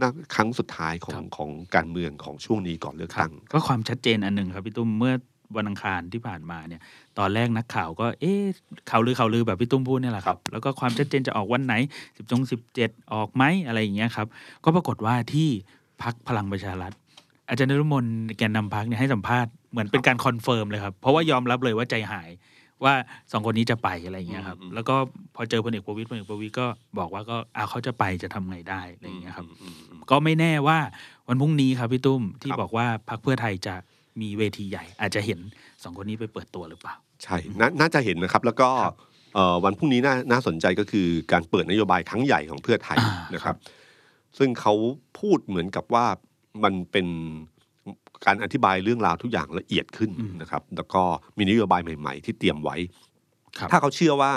[0.00, 5.14] น่าครั้งสุดท้ายของครับของการเมืองของช่วงนี้ก่อนเลือกตั้งก็ความชัดเจนอันหนึ่งครับพี่ตุ้มเมื่อ
[5.56, 6.80] วันอังคารที่ผ่านมาเนี่ย
[7.18, 8.42] ตอนแรกนักข่าวก็ เอ๊ะ
[8.90, 11.74] ข่าวลือข่าวลือแบบพี่ตุ้มพูดเนี่ยแหละครับ แล้วก็ความชัดเจนจะออกวันไหน
[12.16, 14.26] สิบหกสิบเจ็ดออกไหมอะไรอย่างเงี้ยครับ
[14.64, 15.48] ก็ปรากฏว่าที่
[16.02, 16.92] พรรคพลังประชารัฐ
[17.48, 18.06] อาจารย์นฤมล
[18.38, 22.30] แกนนำพรรคเนี่ยให้สัมภาษณ์เหมือนเป็นการ confirm เลยครับ เพราะว่ายอมรับเลยว่าใจหาย
[22.84, 22.94] ว่า
[23.32, 24.96] สองคนนี้จะไปอะไรอย่างเงี้ยครับอืมแล้วก็
[25.34, 26.66] พอเจอพลเอกประวิตรพลเอกประวิตรก็
[26.98, 30.78] บอกว่าก็อาเขาจะไปจะทำไงได้อะไรอย่างเงี้ยครับอืมอืมก็ไม่แน่ว่า
[31.28, 33.74] วันพรุ่งนี้ครับพี่ตุ้มที่ครับบอกว่าพรรคเพื่อไทยจะ
[34.20, 35.38] มีเวทีใหญ่ อาจจะเห็น
[35.82, 38.96] สองคนนี้ไปเปิดตัวหรือเปล่า ใช่นาน่าจะเห็นนะครับ แล้วก็ครับ
[39.34, 43.56] เอ่อวันพรุ่งนี้น่าน่าสนใจก็คือการเปิดนโยบายครั้งใหญ่ของเพื่อไทยอ่านะครับ
[44.38, 44.74] ซึ่งเขา
[45.20, 46.06] พูดเหมือนกับว่า
[46.64, 47.06] มันเป็น
[48.26, 51.02] การอธิบายเรื่องราวทุกอย่างละเอียดขึ้นอืมนะครับ แล้วก็
[51.38, 52.76] มีนโยบายใหม่ ๆ ที่เตรียมไว้
[53.58, 54.32] ครับถ้าเขาเชื่อว่า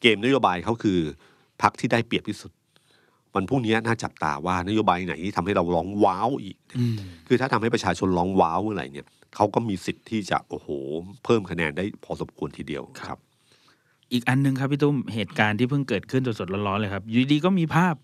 [0.00, 0.98] เกมนโยบายเขาคือ
[1.62, 2.50] พักที่ได้เปรียบที่สุด
[3.34, 10.68] วันพรุ่งนี้น่าจับตาว่านโยบายไหนที่ทำให้เราร้องว้าวอีกอืมคือถ้าทำให้ประชาชนร้องว้าวเมื่อไหร่เนี่ยเขาก็มีสิทธิ์ที่จะโอ้โห
[11.24, 13.18] เพิ่มคะแนนได้พอสมควรทีเดียวครับ
[14.12, 17.94] อีกอันหนึ่งครับพี่ตุ้มเหตุการณ์ที่เพิ่งเกิดขึ้นสดๆร้อนๆเลยครับอยู่ดีๆก็มีภาพ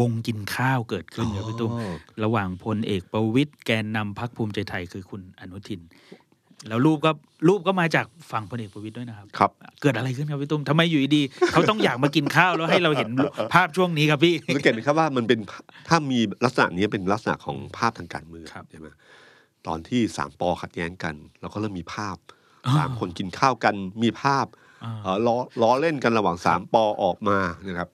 [0.00, 5.80] วงกินข้าวเกิดขึ้นครับพี่ตุ้มอ๋อระหว่างพลเอกประวิตยแกนนำพักภูมิใจไทยคือคุณอนุทิน
[6.68, 7.10] แล้วรูปก็
[7.48, 9.50] รูปก็มาจากฝั่งพลเอกประวิตยด้วยนะครับครับ
[9.82, 13.10] เกิดอะไรขึ้นครับพี่ตุ้มทำไมอยู่ดีๆเขาต้องอยากมากินข้าวแล้วให้เราเห็น
[13.54, 15.38] ภาพช่วงนี้ครับพี่สังเกตไหมครับว่ามันเป็น
[15.88, 18.88] ถ้ามีลักษณะนี้เป็นลักษณะของภาพทางการเมืองครับใช่ไหม
[19.66, 22.16] ตอนที่สามปอขัดแย้งกันแล้วก็เริ่มมีภาพ
[22.66, 24.46] อ่าสามคนกินข้าวกันมีภาพ
[24.84, 27.88] อ่าเอ่อล้อล้อเล่นกันระหว่างสามปอออกมานะครับ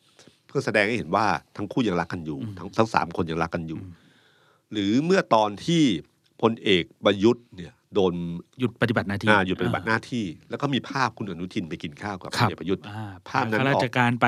[0.47, 3.81] เพื่อแสดงให้เห็นว่าทั้งคู่ยังรักกันอยู่ ทั้งทั้งสามคนยังรักกันอยู่
[4.73, 5.83] หรือเมื่อตอนที่
[6.43, 8.15] พลเอกประยุทธ์เนี่ย โดน
[8.59, 14.27] หยุดปฏิบัติหน้าที่อ่าหยุดปฏิบัติหน้าที่ แล้วก็มีภาพคุณอนุทินไปกินข้าวกับพครัลบเอกประยุทธ์อ่าภาพนั้นข้าราออกชการไป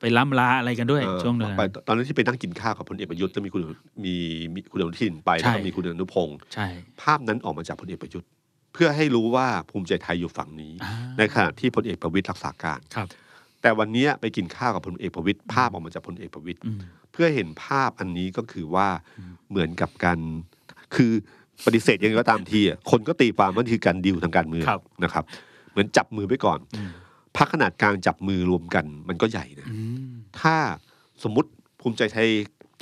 [0.00, 3.62] ไปล้ำลาอะไรกันด้วยเอ่อช่วงนั้นไปตอนนั้นที่ไปนั่งกินข้าวกับพลเอกประยุทธ์จะมีคุณ
[4.04, 4.14] มี
[4.54, 6.66] มีคุณอนุทินไปใช่แล้วก็มีคุณอนุพงศ์ใช่
[7.02, 8.28] ภาพนั้นออกมาจากพลเอกประยุทธ์
[8.74, 13.08] เพื่อให้รู้ว่าภูมิใจไทยอยู่ฝั่งนี้อ่าในขณะที่พลเอกประวิตยรักษาการครับ
[13.62, 16.78] แต่วันนี้ไปกินข้าวกับพลเอกประวิตยภาพออกมาจากพลเอกประวิตยอืม
[17.12, 18.88] เพื่อเห็นภาพอันนี้ก็คือว่า
[19.50, 20.18] เหมือนกับการ
[20.96, 21.12] คือ
[21.66, 25.24] ปฏิเสธยังไงก็ตามทีอะคนก็ตีความว่านี่คือการดิวทางการเมืองครับนะครับ
[25.70, 26.90] เหมือนจับมือไปก่อนอืม
[27.36, 29.76] พักขนาดกลางจับมือรวมกัน มันก็ใหญ่นะอื
[30.08, 30.56] มถ้า
[31.22, 31.48] สมมติ
[31.80, 32.28] ภูมิใจไทย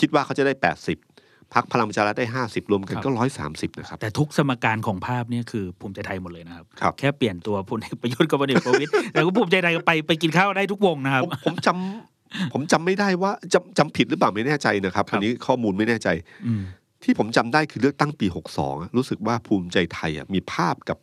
[0.00, 3.10] คิดว่าเขาจะได้80พักพลังประชารัฐได้50รวมกันก็
[3.44, 16.08] 130นะครับ แต่ทุกสมการของภาพเนี่ยคือภูมิใจไทยหมดเลยนะครับครับแค่เปลี่ยนตัวพลเอกประยุทธ์กับพลเอกประวิตยแต่ก็ภูมิใจไทยก็ไปไปกินข้าวได้ทุกวงนะครับ ผมผมจำผมจำไม่ได้ว่าจำจำผิดหรือเปล่าไม่แน่ใจนะครับครับอันนี้ข้อมูลไม่แน่ใจ
[16.46, 16.62] อืม
[17.06, 20.98] ที่ผมจำได้คือเลือกตั้งปี 62อะรู้สึกว่าภูมิใจไทยอะมีภาพกับ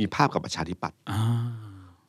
[0.00, 1.20] มีภาพกับประชาธิปัตย์อ่า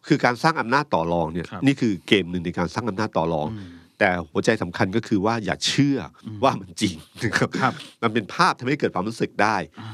[0.07, 3.69] คือการสร้างอำนาจต่อรองเนี่ยครับนี่คือเกมหนึ่งในการสร้างอำนาจต่อรองอืม
[3.99, 7.73] แต่หัวใจสำคัญก็คือว่าอย่าเชื่ออมว่ามันจริงนะครับครับ
[8.03, 9.91] มันเป็นภาพทำให้เกิดความรู้สึกได้อ่า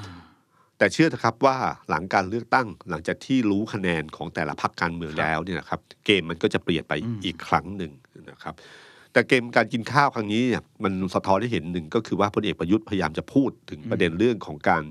[0.78, 1.58] แต่เชื่อเถอะครับว่า
[1.90, 7.92] หลังการเลือกตั้งหลังจากที่รู้คะแนนของแต่ละพรรคการเมืองครับแล้วเนี่ยนะครับ เกมมันก็จะเปลี่ยนไปอืมอีกครั้งหนึ่ง
[8.32, 8.54] นะครับ
[9.18, 14.84] แต่เกมการกินข้าวครั้งนี้เนี่ยมันสะท้อนให้เห็นหนึ่งก็คือว่าพลเอกประยุทธ์พยายามจะพูดถึงประเด็นเรื่องของการ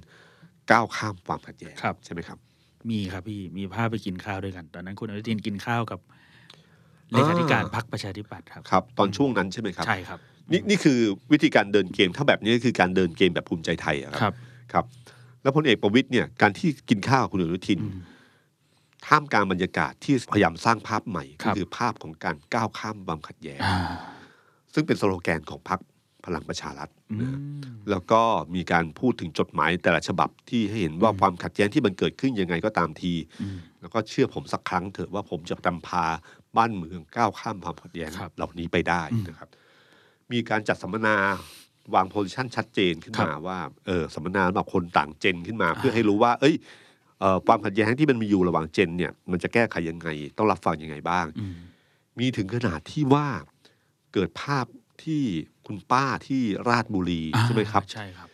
[0.70, 2.38] ก้าวข้ามความขัดแย้งครับ ใช่ไหมครับ
[2.90, 6.00] มีครับพี่มีภาพไปกินข้าวด้วยกัน ตอนนั้นคุณอนุทินกินข้าวกับ
[7.10, 10.18] เลขาธิการพรรคประชาธิปัตย์ครับครับ ตอนช่วงนั้นใช่ไหมครับ ใช่ครับ
[10.52, 10.98] นี่นี่คือ
[11.32, 14.34] วิธีการเดินเกมถ้าแบบนี้ก็คือการเดินเกมแบบภูมิใจไทยอะคครัรับ
[14.72, 14.84] ครับ
[15.42, 18.02] แล้วพลเอกประวิตยเนี่ยการที่กินข้าวกับคุณอนุทินอืม
[19.06, 23.76] ท่ามกลางบรรยากาศที่พยายามสร้างภาพใหม่ครัก็บคือภาพของการก้าวข้ามความขัดแย้งอ่า
[24.76, 25.80] ซึ่งเป็นสโลแกนของพรรค
[26.26, 28.22] พลังประชารัฐอืนะมแล้วก็
[28.54, 33.12] มีการพูดถึงจดหมายแต่ละฉบับที่ให้เห็นว่าอืมความขัดแย้งที่มันเกิดขึ้นยังไงก็ตามที
[33.42, 36.04] อืมแล้วก็เชื่อผมสักครั้งเถอะว่าผมจะนำพา
[36.56, 39.48] บ้านเมืองก้าวข้ามความขัดแย้งครับเหล่านี้ไปได้อืมนะครับ
[40.32, 41.16] มีการจัดสัมมนา
[41.94, 46.54] วางโพซิชันชัดเจนขึ้นมาว่าเออสัมมนาสำหรับคนต่างเจนขึ้นมา เพื่อให้รู้ว่า เอ้ย
[47.20, 50.08] เอ่อความขัดแย้งที่มันมีอยู่ระหว่างเจนเนี่ย มันจะแก้ไขยังไง
[50.38, 51.54] ต้องรับฟังยังไงบ้างอืม
[52.18, 53.26] มีถึงขนาดที่ว่า
[54.16, 54.66] เกิดภาพ
[55.04, 55.22] ที่
[55.66, 58.28] คุณป้าที่ราชบุรีใช่ไหมครับ ใช่ครับ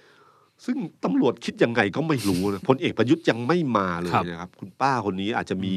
[0.64, 5.74] ซึ่งตำรวจคิดยังไงก็ไม่รู้นะพลเอกประยุทธ์ยังไม่มาเลยครับนะครับ คุณป้าคนนี้อาจจะมี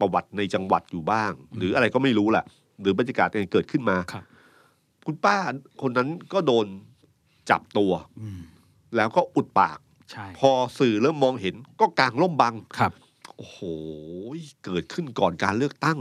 [0.00, 2.44] ประวัติในจังหวัดอยู่บ้าง หรืออะไรก็ไม่รู้แหละ
[2.80, 4.24] หรือบรรยากาศอะไรเกิดขึ้นมาครับ
[5.06, 5.36] คุณป้า
[5.82, 6.66] คนนั้นก็โดน
[7.50, 8.40] จับตัวอืม
[8.96, 9.78] แล้วก็อุดปาก
[10.10, 12.92] ใช่พอสื่อเริ่มมองเห็นก็กางร่มบังครับ
[13.36, 13.58] โอ้โห
[14.64, 15.98] เกิดขึ้นก่อนการเลือกตั้ง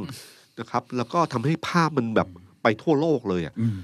[0.60, 2.30] นะครับ แล้วก็ทำให้ภาพมันแบบ
[2.66, 3.78] ไปทั่วโลกเลยอะอืม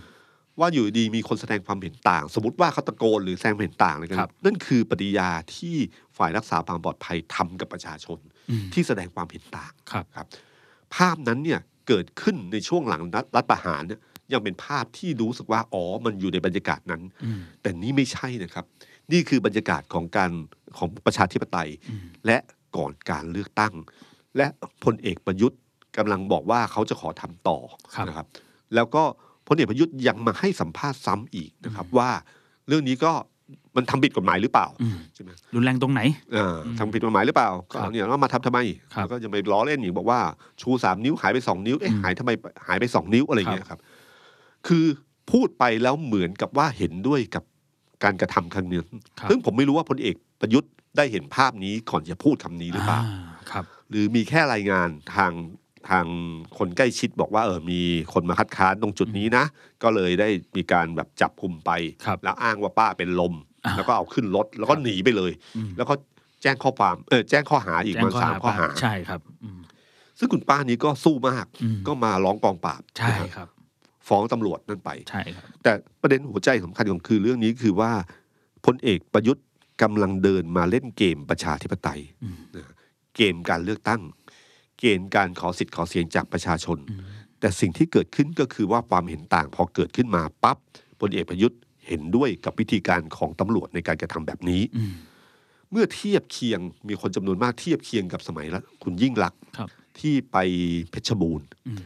[0.60, 5.76] ว่าอยู่ดีมีคนแสดงความเห็นต่าง สมมติว่าเขาตะโกนหรือแสดงความเห็นต่างอะไรกันครับ นั่นคือปฏิกิริยาที่
[6.18, 8.20] ฝ่ายรักษาความปลอดภัยทำกับประชาชน
[8.50, 10.28] อืมที่แสดงความเห็นต่างครับครับ
[10.96, 14.00] ภาพนั้นเนี่ยเกิดขึ้นในช่วงหลังรัฐรัฐประหารเนี่ย
[14.34, 18.66] ยังเป็นภาพที่รู้สึกว่าอ๋อมันอยู่ในบรรยากาศนั้นอืมแต่นี่ไม่ใช่นะครับ
[19.12, 20.32] นี่คือบรรยากาศของการ
[20.78, 22.38] ของประชาธิปไตยอืมและ
[22.78, 23.74] ก่อนการเลือกตั้ง
[24.38, 24.48] และ
[24.84, 25.60] พลเอกประยุทธ์
[25.98, 27.58] กำลังบอกว่าเขาจะขอทำต่อ
[27.96, 28.28] ครับนะครับ
[28.76, 29.04] แล้วก็
[29.48, 32.10] พลเอกประยุทธ์ยังมาให้สัมภาษณ์ซ้ำอีกนะครับ ว่า
[32.68, 33.12] เรื่องนี้ก็
[33.76, 36.02] มันทำผิดกฎหมายหรือเปล่าอืมใช่ไหมรุนแรงตรงไหน
[36.36, 38.60] อ่าอืมทำผิดกฎหมายหรือเปล่าก็ครับเนี่ยแล้วมาทำทำไม
[38.94, 40.20] ครับแล้วก็ยังไปล้อเล่นอีกบอกว่า
[40.62, 42.32] ชูสามนิ้วหายไปสองนิ้วเอ๊ะอืมหายทำไม
[42.68, 43.80] หายไปสองนิ้วอะไรอย่างเงี้ยครับ
[44.68, 44.86] คือ
[45.32, 47.44] พูดไปแล้วเหมือนกับว่าเห็นด้วยกับ
[48.04, 48.80] การกระทำครั้งนี้
[49.20, 53.00] ครับซึ่งผมไม่รู้ว่าพลเอกประยุทธ์ได้เห็นภาพนี้ก่อนจะพูดคำนี้หรือเปล่า
[53.52, 55.32] ครับ หรือมีแค่รายงานทาง
[55.90, 56.06] ทาง
[56.58, 57.80] คนใกล้ชิดบอกว่าเออมี
[58.14, 59.46] คนมาคัดค้านตรงจุดนี้นะ
[59.84, 61.72] ก็เลยได้มีการแบบจับคุมไป
[62.06, 63.34] ครับแล้วอ้างว่าป้าเป็นลม
[63.76, 65.94] แล้วก็เอาขึ้นรถแล้วก็หนีไปเลย อืม แล้วก็
[66.42, 69.60] แจ้งข้อความเออแจ้งข้อหาอีกแจ้มังนสามข้อหา ใช่ครับอืม
[70.20, 73.48] ซึ่งคุณป้านี้ก็สู้มากอืม ก็มาร้องกองปราบใช่นะฮะครับ
[74.08, 75.72] ฟ้องตำรวจนั่นไป ใช่ครับ แต่
[76.02, 77.92] ประเด็นหัวใจสำคัญของคือเรื่องนี้คือว่า
[78.66, 79.46] พลเอกประยุทธ์
[79.82, 82.64] กำลังเดินมาเล่นเกมประชาธิปไตยอืม นะ
[83.16, 84.02] เกมการเลือกตั้ง
[84.82, 87.02] เกณฑ์การขอสิทธิ์ขอเสียงจากประชาชนอืม
[87.40, 90.58] แต่สิ่งที่เกิดขึ้นก็คือว่าความเห็นต่างพอเกิดขึ้นมาปั๊บ
[91.00, 94.94] พลเอกประยุทธ์เห็นด้วยกับวิธีการของตำรวจในการกระทำแบบนี้อืม
[95.72, 99.70] เมื่อเทียบเคียงมีคนจำนวนมากเทียบเคียงกับสมัยละคุณยิ่งลักษณ์ครับ
[100.00, 100.38] ที่ไป
[100.92, 101.82] เพชรบูรณ์อืม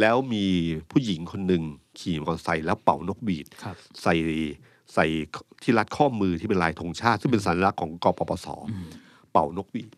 [0.00, 0.46] แล้วมี
[0.90, 1.62] ผู้หญิงคนหนึ่ง
[1.98, 4.14] ขี่มอเตอร์ไซค์แล้วเป่านกบีดครับใส่
[4.94, 5.06] ใส่
[5.62, 8.88] ที่รัดข้อมือที่เป็นลายธงชาติ ซึ่งเป็นสัญลักษณ์ของกปปสอืม
[9.32, 9.90] เป่านกบีด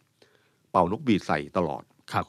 [0.71, 1.83] เป่านกบีดใส่ตลอด
[2.13, 2.27] ครับ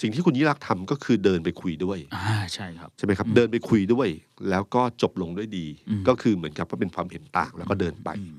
[0.00, 4.08] สิ่งที่คุณยิ่งรักษณ์ทำก็คือเดินไปคุยด้วยอ่าใช่ครับใช่ไหมครับ เดินไปคุยด้วย
[4.50, 8.36] แล้วก็จบลงด้วยดีอืมก็คือเหมือนกับว่าเป็นความเห็นต่างแล้วก็เดินไปอืม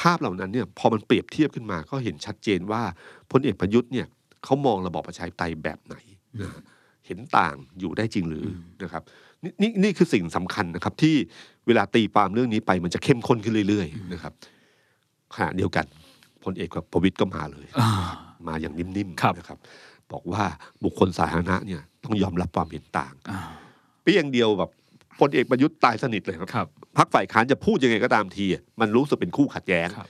[0.00, 2.82] ภาพเหล่านั้นเนี่ยพอมันเปรียบเทียบขึ้นมา ก็เห็นชัดเจนว่า
[3.30, 4.06] พลเอกประยุทธ์เนี่ย
[4.44, 5.96] เขามองระบอบประชาธิปไตยแบบไหน
[6.42, 6.50] นะ
[7.06, 9.02] เห็นต่างอยู่ได้จริงหรืออนะครับ
[9.42, 11.14] นนี่นี่คือสิ่งสำคัญนะครับ ที่
[11.66, 14.32] เวลาตีปามเรื่องนี้ไปมันจะเข้มข้นขึ้นเรื่อยๆนะครับ
[15.34, 15.86] ขณะเดียวกัน
[16.44, 17.88] พลเอกประวิตยก็มาเลยอ่า
[18.48, 19.58] มาอย่างนิ่มครับๆนะครับ
[20.12, 20.44] บอกว่า
[20.84, 23.40] บุคคลสาธารณะเนี่ยต้องยอมรับความเห็นต่างอ่า
[24.02, 24.70] เพียงเดียวแบบ
[25.20, 30.08] พลเอกประยุทธ์ตายสนิทเลยครับครับพักฝ่ายค้านจะพูดยังไงก็ตามทีอะมันรู้สึกเป็นคู่ขัดแย้งครับ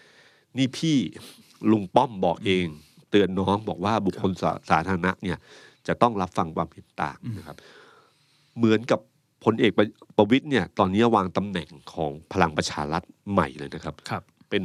[0.58, 0.96] นี่พี่
[1.70, 2.66] ลุงป้อมบอกเอง
[3.10, 5.38] เตือนน้องบอกว่าบุคคลสาสาธารณะเนี่ย
[5.86, 7.56] จะต้องรับฟังความเห็นต่างนะครับ
[8.56, 9.00] เหมือนกับ
[9.44, 9.86] พลเอกประ
[10.16, 14.64] ประวิตยเนี่ย ตอนนี้วางตำแหน่งของพลังประชารัฐใหม่เลยนะครับครับ เป็น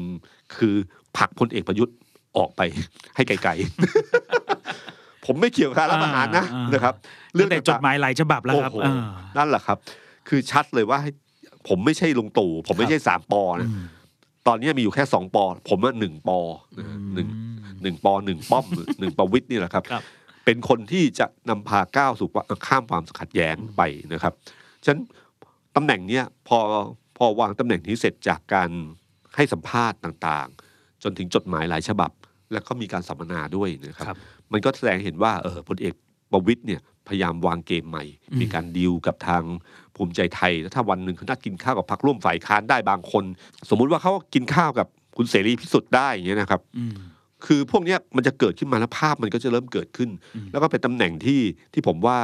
[0.56, 0.76] คือ
[1.18, 1.96] ผลักพลเอกประยุทธ์
[2.38, 2.62] ออกไป
[3.16, 4.45] ให้ไกลๆ
[5.26, 6.94] ผมไม่เกี่ยวกับการรับประหารนะอ่าอ่านนะครับ
[7.34, 8.94] เรื่องแต่จดต่างๆหมายหลายฉบับแล้วครับโอ้โหอ่า
[9.38, 9.78] นั่นแหละครับ
[10.30, 11.12] คือชัดเลยว่าให้
[11.68, 13.86] ผมไม่ใช่ลุงตู่ผมไม่ใช่สามปอนะอืม
[14.48, 16.40] ตอนนี้มีอยู่แค่สองปอ ผมว่าหนึ่งปอ
[16.78, 17.28] นะฮะหนึ่ง
[17.84, 18.66] หนึ่งปอหนึ่งป้อม
[19.00, 20.04] หนึ่งประวิตยนี่แหละครับครับ
[20.46, 23.82] เป็นคนที่จะนำพาก้าวสู่ว่าข้ามความขัดแย้งไป
[24.14, 24.34] นะครับ
[24.84, 25.02] ฉะนั้น
[25.76, 26.58] ตำแหน่งเนี้ยพอ
[27.18, 28.70] พอวางตำแหน่งนี้เสร็จจากการ
[29.36, 32.12] ให้สัมภาษณ์ต่างๆ จนถึงจดหมายหลายฉบับ
[32.54, 34.18] แล้วก็มีการสัมมนาด้วยนะครับครับ
[34.56, 35.94] มันก็แสดงเห็นว่าเออพลเอก
[36.32, 39.44] ประวิตยเนี่ยพยายามวางเกมใหม่อืมมีการดีลกับทาง
[39.96, 43.24] ภูมิใจไทยแล้วถ้าวันหนึ่งเขานัดกินข้าวกับพรรคร่วมฝ่ายค้านได้บางคน
[43.70, 44.88] สมมุติว่าเขากินข้าวกับ
[45.18, 46.96] คุณเสรีพิสุทธิ์ได้อย่างเงี้ยนะครับอืม
[47.46, 51.42] คือพวกเนี้ยมันจะเกิดขึ้นมาแล้วภาพมันก็จะเริ่มเกิดขึ้นอืมแล้วก็เป็นตำแหน่งที่
[51.74, 52.18] ที่ผมว่า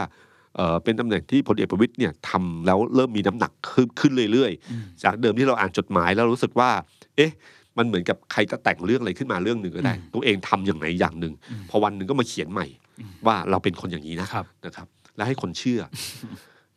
[0.56, 6.70] เออเป็นตำแหน่งที่พลเอกประวิตยเนี่ยทำแล้วเริ่มมีน้ำหนักขึ้นขึ้นเรื่อยอืมๆจากเดิมที่เราอ่านจดหมายแล้วรู้สึกว่า
[7.16, 7.32] เอ๊ะ
[7.78, 12.68] มันเหมือนกับใครจะแต่งเรื่องอะไรขึ้นมาเรื่องหนึ่งก็ได้อืมตัวเองทำอย่างไหนอย่างหนึ่งอืมพอวันหนึ่งก็มาเขียนใหม่
[13.00, 15.82] อืมว่าเราเป็นคนอย่างนี้นะครับนะครับ แล้วให้คนเชื่อ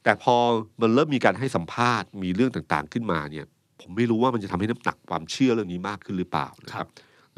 [0.04, 0.36] แต่พอ
[0.80, 3.46] มันเริ่มมีการให้สัมภาษณ์มีเรื่องต่างๆขึ้นมาเนี่ย
[3.80, 6.88] ผมไม่รู้ว่ามันจะทำให้น้ำหนักความเชื่อเรื่องนี้มากขึ้นหรือเปล่านะครับ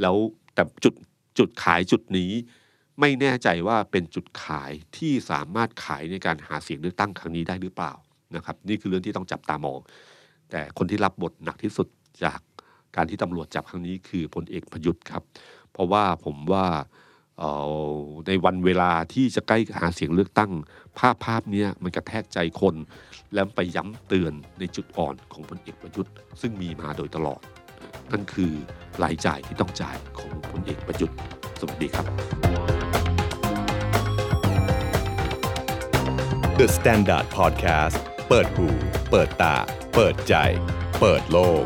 [0.00, 0.16] แล้ว
[0.54, 0.94] แต่จุด
[1.38, 2.30] จุดขายจุดนี้
[3.00, 7.92] ไม่แน่ใจว่าเป็นจุดขายที่สามารถขายในการหาเสียงเลือกตั้งครั้งนี้ได้หรือเปล่า
[8.36, 9.80] นะครับ นี่คือเรื่องที่ต้องจับตามอง
[10.50, 11.88] แต่คนที่รับบทหนักที่สุด
[12.24, 12.40] จาก
[12.96, 15.22] การที่ตำรวจจับครั้งนี้คือพลเอกประยุทธ์ครับ
[15.72, 16.66] เพราะว่าผมว่า
[18.26, 20.52] ในวันเวลาที่จะใกล้หาเสียงเลือกตั้ง
[20.98, 22.74] ภาพภาพนี้มันกระแทกใจคน
[23.34, 27.40] แล้วไปย้ำเตือนในจุดอ่อนของพลเอกประยุทธ์ ซึ่งมีมาโดยตลอด
[28.12, 28.52] นั่นคือ
[29.02, 31.16] รายจ่ายที่ต้องจ่ายของพลเอกประยุทธ์
[31.60, 32.06] สวัสดีครับ
[36.58, 37.96] The Standard Podcast
[38.28, 38.68] เปิดหู
[39.10, 39.56] เปิดตา
[39.94, 40.34] เปิดใจ
[41.00, 41.64] เปิดโลก